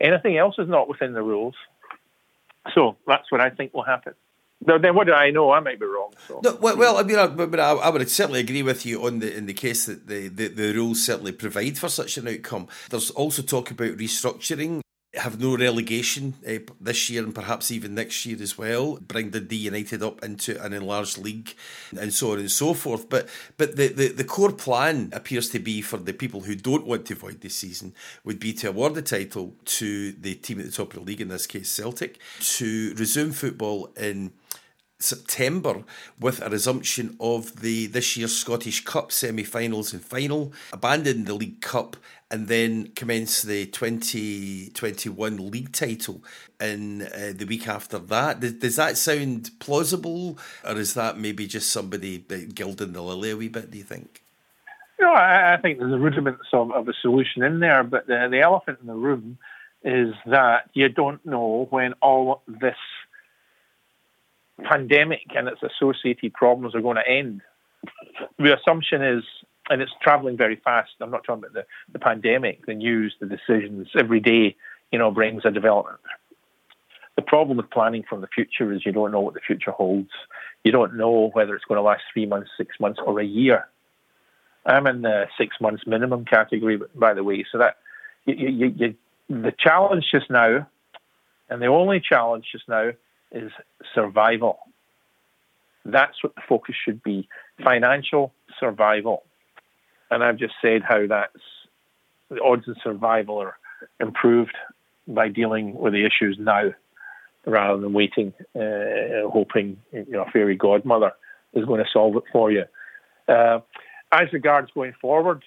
Anything 0.00 0.38
else 0.38 0.56
is 0.58 0.68
not 0.68 0.88
within 0.88 1.12
the 1.12 1.22
rules. 1.22 1.54
So 2.74 2.96
that's 3.06 3.30
what 3.30 3.40
I 3.40 3.50
think 3.50 3.74
will 3.74 3.82
happen. 3.82 4.14
Now, 4.64 4.78
then 4.78 4.94
what 4.94 5.06
do 5.06 5.12
I 5.12 5.30
know? 5.30 5.50
I 5.50 5.60
might 5.60 5.78
be 5.78 5.86
wrong. 5.86 6.12
So. 6.26 6.40
No, 6.42 6.56
well, 6.60 6.76
well, 6.78 6.96
I 6.96 7.02
mean, 7.02 7.18
I, 7.18 7.26
but 7.26 7.60
I, 7.60 7.72
I, 7.72 7.90
would 7.90 8.08
certainly 8.08 8.40
agree 8.40 8.62
with 8.62 8.86
you 8.86 9.06
on 9.06 9.18
the 9.18 9.36
in 9.36 9.44
the 9.44 9.52
case 9.52 9.84
that 9.84 10.08
the, 10.08 10.28
the, 10.28 10.48
the 10.48 10.72
rules 10.72 11.04
certainly 11.04 11.32
provide 11.32 11.76
for 11.76 11.90
such 11.90 12.16
an 12.16 12.26
outcome. 12.26 12.66
There's 12.88 13.10
also 13.10 13.42
talk 13.42 13.70
about 13.70 13.98
restructuring 13.98 14.80
have 15.16 15.40
no 15.40 15.56
relegation 15.56 16.34
uh, 16.46 16.58
this 16.80 17.10
year 17.10 17.22
and 17.22 17.34
perhaps 17.34 17.70
even 17.70 17.94
next 17.94 18.24
year 18.26 18.36
as 18.40 18.56
well. 18.58 18.96
Bring 18.96 19.30
the 19.30 19.40
D 19.40 19.56
United 19.56 20.02
up 20.02 20.22
into 20.22 20.62
an 20.62 20.72
enlarged 20.72 21.18
league 21.18 21.54
and 21.98 22.12
so 22.12 22.32
on 22.32 22.38
and 22.38 22.50
so 22.50 22.74
forth. 22.74 23.08
But 23.08 23.28
but 23.56 23.76
the, 23.76 23.88
the, 23.88 24.08
the 24.08 24.24
core 24.24 24.52
plan 24.52 25.10
appears 25.12 25.48
to 25.50 25.58
be 25.58 25.80
for 25.80 25.96
the 25.96 26.12
people 26.12 26.42
who 26.42 26.54
don't 26.54 26.86
want 26.86 27.06
to 27.06 27.14
void 27.14 27.40
this 27.40 27.56
season 27.56 27.94
would 28.24 28.38
be 28.38 28.52
to 28.54 28.68
award 28.68 28.94
the 28.94 29.02
title 29.02 29.54
to 29.64 30.12
the 30.12 30.34
team 30.34 30.60
at 30.60 30.66
the 30.66 30.72
top 30.72 30.92
of 30.94 31.00
the 31.00 31.06
league, 31.06 31.20
in 31.20 31.28
this 31.28 31.46
case 31.46 31.70
Celtic, 31.70 32.18
to 32.40 32.94
resume 32.96 33.32
football 33.32 33.90
in 33.96 34.32
September 34.98 35.84
with 36.18 36.40
a 36.40 36.48
resumption 36.48 37.16
of 37.20 37.60
the 37.60 37.86
this 37.86 38.16
year's 38.16 38.36
Scottish 38.36 38.84
Cup 38.84 39.12
semi-finals 39.12 39.92
and 39.92 40.02
final, 40.02 40.52
abandon 40.72 41.24
the 41.24 41.34
League 41.34 41.60
Cup 41.60 41.96
and 42.30 42.48
then 42.48 42.88
commence 42.88 43.42
the 43.42 43.66
2021 43.66 45.50
league 45.50 45.72
title 45.72 46.22
in 46.60 47.02
uh, 47.02 47.32
the 47.34 47.44
week 47.44 47.68
after 47.68 47.98
that. 47.98 48.40
Does, 48.40 48.54
does, 48.54 48.76
that 48.76 48.96
sound 48.98 49.50
plausible 49.60 50.38
or 50.64 50.76
is 50.76 50.94
that 50.94 51.18
maybe 51.18 51.46
just 51.46 51.70
somebody 51.70 52.18
gilding 52.18 52.92
the 52.92 53.02
lily 53.02 53.30
a 53.30 53.36
wee 53.36 53.48
bit, 53.48 53.70
do 53.70 53.78
you 53.78 53.84
think? 53.84 54.22
No, 55.00 55.12
I, 55.12 55.54
I 55.54 55.56
think 55.58 55.78
there's 55.78 55.90
the 55.90 55.98
rudiments 55.98 56.46
of, 56.52 56.72
of, 56.72 56.88
a 56.88 56.92
solution 57.00 57.42
in 57.42 57.60
there, 57.60 57.84
but 57.84 58.06
the, 58.06 58.28
the 58.30 58.40
elephant 58.40 58.78
in 58.80 58.86
the 58.86 58.94
room 58.94 59.38
is 59.84 60.14
that 60.26 60.70
you 60.72 60.88
don't 60.88 61.24
know 61.24 61.68
when 61.70 61.92
all 62.00 62.42
this 62.48 62.76
pandemic 64.64 65.26
and 65.34 65.48
its 65.48 65.60
associated 65.62 66.32
problems 66.32 66.74
are 66.74 66.80
going 66.80 66.96
to 66.96 67.08
end. 67.08 67.42
The 68.38 68.56
assumption 68.56 69.02
is, 69.02 69.24
and 69.68 69.82
it's 69.82 69.92
traveling 70.02 70.36
very 70.36 70.56
fast. 70.56 70.90
I'm 71.00 71.10
not 71.10 71.24
talking 71.24 71.44
about 71.44 71.52
the, 71.54 71.66
the 71.92 71.98
pandemic, 71.98 72.66
the 72.66 72.74
news, 72.74 73.14
the 73.20 73.26
decisions. 73.26 73.88
Every 73.98 74.20
day, 74.20 74.56
you 74.92 74.98
know, 74.98 75.10
brings 75.10 75.44
a 75.44 75.50
development. 75.50 76.00
The 77.16 77.22
problem 77.22 77.56
with 77.56 77.70
planning 77.70 78.04
from 78.08 78.20
the 78.20 78.28
future 78.28 78.72
is 78.72 78.84
you 78.84 78.92
don't 78.92 79.10
know 79.10 79.20
what 79.20 79.34
the 79.34 79.40
future 79.40 79.70
holds. 79.70 80.10
You 80.64 80.72
don't 80.72 80.96
know 80.96 81.30
whether 81.32 81.54
it's 81.54 81.64
going 81.64 81.78
to 81.78 81.82
last 81.82 82.02
three 82.12 82.26
months, 82.26 82.50
six 82.56 82.78
months, 82.78 83.00
or 83.04 83.20
a 83.20 83.24
year. 83.24 83.66
I'm 84.66 84.86
in 84.86 85.02
the 85.02 85.26
six 85.38 85.56
months 85.60 85.84
minimum 85.86 86.24
category, 86.24 86.78
by 86.94 87.14
the 87.14 87.24
way. 87.24 87.44
So 87.50 87.58
that 87.58 87.76
you, 88.26 88.34
you, 88.34 88.74
you, 88.76 88.94
the 89.28 89.52
challenge 89.56 90.04
just 90.10 90.28
now, 90.30 90.68
and 91.48 91.62
the 91.62 91.66
only 91.66 92.00
challenge 92.00 92.46
just 92.52 92.68
now, 92.68 92.90
is 93.32 93.50
survival. 93.94 94.58
That's 95.84 96.22
what 96.22 96.34
the 96.34 96.42
focus 96.48 96.74
should 96.84 97.02
be 97.02 97.28
financial 97.62 98.32
survival. 98.58 99.22
And 100.10 100.22
I've 100.22 100.36
just 100.36 100.54
said 100.62 100.82
how 100.82 101.06
that's 101.06 101.32
the 102.30 102.42
odds 102.42 102.68
of 102.68 102.76
survival 102.82 103.38
are 103.38 103.56
improved 104.00 104.56
by 105.06 105.28
dealing 105.28 105.74
with 105.74 105.92
the 105.92 106.04
issues 106.04 106.36
now 106.38 106.72
rather 107.46 107.80
than 107.80 107.92
waiting, 107.92 108.32
uh, 108.54 109.28
hoping 109.30 109.78
you 109.92 110.06
know, 110.08 110.26
fairy 110.32 110.56
godmother 110.56 111.12
is 111.54 111.64
going 111.64 111.82
to 111.82 111.90
solve 111.90 112.16
it 112.16 112.24
for 112.32 112.50
you. 112.50 112.64
Uh, 113.28 113.60
as 114.12 114.32
regards 114.32 114.70
going 114.72 114.94
forward, 115.00 115.44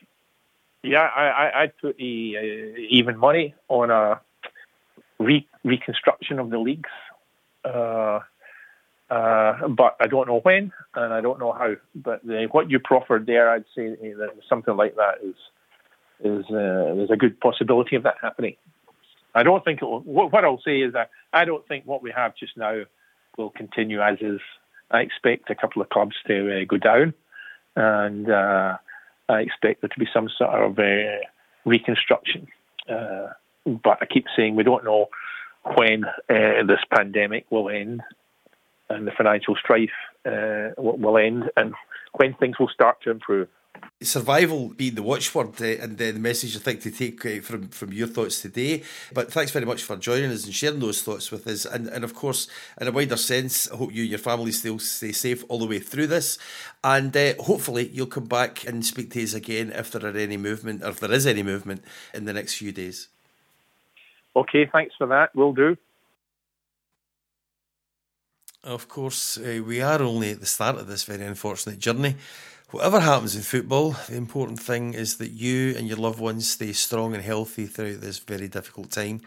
yeah, 0.82 1.02
I, 1.02 1.64
would 1.64 1.78
put 1.78 2.00
a, 2.00 2.04
a, 2.04 2.76
even 2.90 3.18
money 3.18 3.54
on 3.68 3.92
a 3.92 4.22
re- 5.20 5.48
reconstruction 5.64 6.40
of 6.40 6.50
the 6.50 6.58
leagues. 6.58 6.90
Uh, 9.10 9.68
but 9.70 9.96
I 10.00 10.06
don't 10.06 10.28
know 10.28 10.40
when 10.42 10.72
and 10.94 11.14
I 11.14 11.22
don't 11.22 11.40
know 11.40 11.52
how. 11.52 11.76
But 11.96 12.26
the, 12.26 12.48
what 12.52 12.70
you 12.70 12.80
proffered 12.80 13.26
there, 13.26 13.50
I'd 13.50 13.66
say 13.76 13.90
that 13.90 14.30
something 14.48 14.76
like 14.76 14.96
that 14.96 15.16
is 15.24 15.36
is 16.22 16.46
uh, 16.50 16.96
there's 16.96 17.12
a 17.12 17.18
good 17.18 17.40
possibility 17.40 17.96
of 17.96 18.04
that 18.04 18.16
happening. 18.22 18.56
I 19.34 19.44
don't 19.44 19.64
think 19.64 19.82
will, 19.82 20.02
what 20.02 20.44
I'll 20.44 20.62
say 20.64 20.82
is 20.82 20.94
that 20.94 21.10
I 21.34 21.46
don't 21.46 21.68
think 21.68 21.86
what 21.86 22.04
we 22.04 22.12
have 22.16 22.36
just 22.36 22.58
now 22.58 22.82
will 23.38 23.50
continue 23.50 24.02
as 24.02 24.18
is. 24.22 24.42
I 24.92 25.00
expect 25.02 25.50
a 25.50 25.56
couple 25.56 25.82
of 25.82 25.90
clubs 25.90 26.16
to 26.28 26.62
uh, 26.62 26.66
go 26.68 26.78
down, 26.78 27.14
and 27.76 28.30
uh, 28.30 28.78
I 29.28 29.40
expect 29.42 29.82
there 29.82 29.90
to 29.90 30.00
be 30.00 30.08
some 30.12 30.30
sort 30.36 30.50
of 30.50 30.78
uh, 30.80 31.26
reconstruction. 31.64 32.48
Uh, 32.88 33.28
but 33.66 34.00
I 34.02 34.06
keep 34.06 34.26
saying 34.36 34.56
we 34.56 34.64
don't 34.64 34.84
know 34.84 35.10
when 35.76 36.06
this 36.28 36.80
pandemic 36.92 37.46
will 37.52 37.70
end 37.70 38.02
and 38.90 39.08
the 39.08 39.12
financial 39.12 39.56
strife 39.56 39.90
uh, 40.26 40.70
will 40.78 41.18
end 41.18 41.50
and 41.58 41.74
when 42.14 42.34
things 42.36 42.58
will 42.60 42.70
start 42.70 43.02
to 43.04 43.12
improve. 43.12 43.48
Survival 44.02 44.70
being 44.70 44.96
the 44.96 45.04
watchword 45.04 45.62
uh, 45.62 45.84
and 45.84 45.98
the 45.98 46.12
message 46.14 46.56
I 46.56 46.60
think 46.60 46.82
to 46.82 46.92
take 46.92 47.26
uh, 47.26 47.42
from, 47.42 47.70
from 47.70 47.94
your 47.94 48.08
thoughts 48.08 48.42
today. 48.42 48.84
But 49.14 49.32
thanks 49.32 49.52
very 49.52 49.66
much 49.66 49.84
for 49.84 49.96
joining 49.96 50.32
us 50.32 50.46
and 50.46 50.54
sharing 50.54 50.80
those 50.80 51.02
thoughts 51.02 51.32
with 51.32 51.48
us. 51.48 51.66
And, 51.66 51.88
and 51.88 52.04
of 52.04 52.14
course, 52.14 52.48
in 52.80 52.88
a 52.88 52.92
wider 52.92 53.18
sense, 53.18 53.72
I 53.72 53.78
hope 53.78 53.94
you 53.94 54.02
and 54.02 54.10
your 54.10 54.20
family 54.20 54.52
still 54.52 54.80
stay 54.80 55.12
safe 55.12 55.44
all 55.48 55.60
the 55.60 55.68
way 55.68 55.80
through 55.80 56.08
this. 56.08 56.40
And 56.84 57.16
uh, 57.16 57.36
hopefully, 57.40 57.90
you'll 57.94 58.08
come 58.08 58.26
back 58.26 58.66
and 58.68 58.86
speak 58.86 59.12
to 59.12 59.24
us 59.24 59.34
again 59.34 59.72
if 59.74 59.92
there 59.92 60.06
are 60.06 60.18
any 60.18 60.38
movement, 60.38 60.84
or 60.84 60.90
if 60.90 61.00
there 61.00 61.12
is 61.12 61.28
any 61.28 61.44
movement 61.44 61.84
in 62.14 62.26
the 62.26 62.34
next 62.34 62.56
few 62.56 62.72
days. 62.72 63.08
Okay, 64.36 64.70
thanks 64.72 64.96
for 64.98 65.08
that. 65.08 65.36
Will 65.36 65.54
do. 65.54 65.78
Of 68.64 68.90
course, 68.90 69.38
uh, 69.38 69.62
we 69.66 69.82
are 69.82 70.02
only 70.02 70.32
at 70.32 70.42
the 70.42 70.46
start 70.46 70.78
of 70.78 70.88
this 70.88 71.06
very 71.06 71.24
unfortunate 71.26 71.80
journey. 71.80 72.18
Whatever 72.72 73.00
happens 73.00 73.36
in 73.36 73.42
football, 73.42 73.96
the 74.10 74.18
important 74.18 74.60
thing 74.60 74.94
is 74.94 75.16
that 75.18 75.32
you 75.32 75.76
and 75.78 75.88
your 75.88 75.96
loved 75.98 76.20
ones 76.20 76.52
stay 76.52 76.74
strong 76.74 77.14
and 77.14 77.24
healthy 77.24 77.68
throughout 77.68 78.02
this 78.02 78.20
very 78.20 78.50
difficult 78.50 78.92
time. 78.92 79.22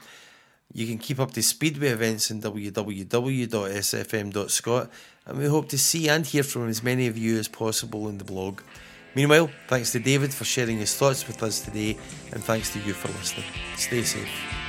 You 0.74 0.86
can 0.86 0.98
keep 0.98 1.18
up 1.18 1.32
to 1.32 1.42
speed 1.42 1.78
with 1.78 1.92
events 1.92 2.30
in 2.30 2.42
www.sfm.scot, 2.42 2.90
and 5.26 5.38
we 5.38 5.46
hope 5.46 5.68
to 5.70 5.78
see 5.78 6.08
and 6.10 6.26
hear 6.26 6.42
from 6.42 6.68
as 6.68 6.82
many 6.82 7.06
of 7.06 7.16
you 7.16 7.38
as 7.38 7.48
possible 7.48 8.08
in 8.08 8.18
the 8.18 8.24
blog. 8.24 8.60
Meanwhile, 9.14 9.50
thanks 9.66 9.92
to 9.92 9.98
David 9.98 10.34
for 10.34 10.44
sharing 10.44 10.76
his 10.78 10.94
thoughts 10.94 11.26
with 11.26 11.42
us 11.42 11.60
today, 11.62 11.96
and 12.32 12.44
thanks 12.44 12.70
to 12.74 12.80
you 12.80 12.92
for 12.92 13.08
listening. 13.08 13.46
Stay 13.76 14.02
safe. 14.02 14.61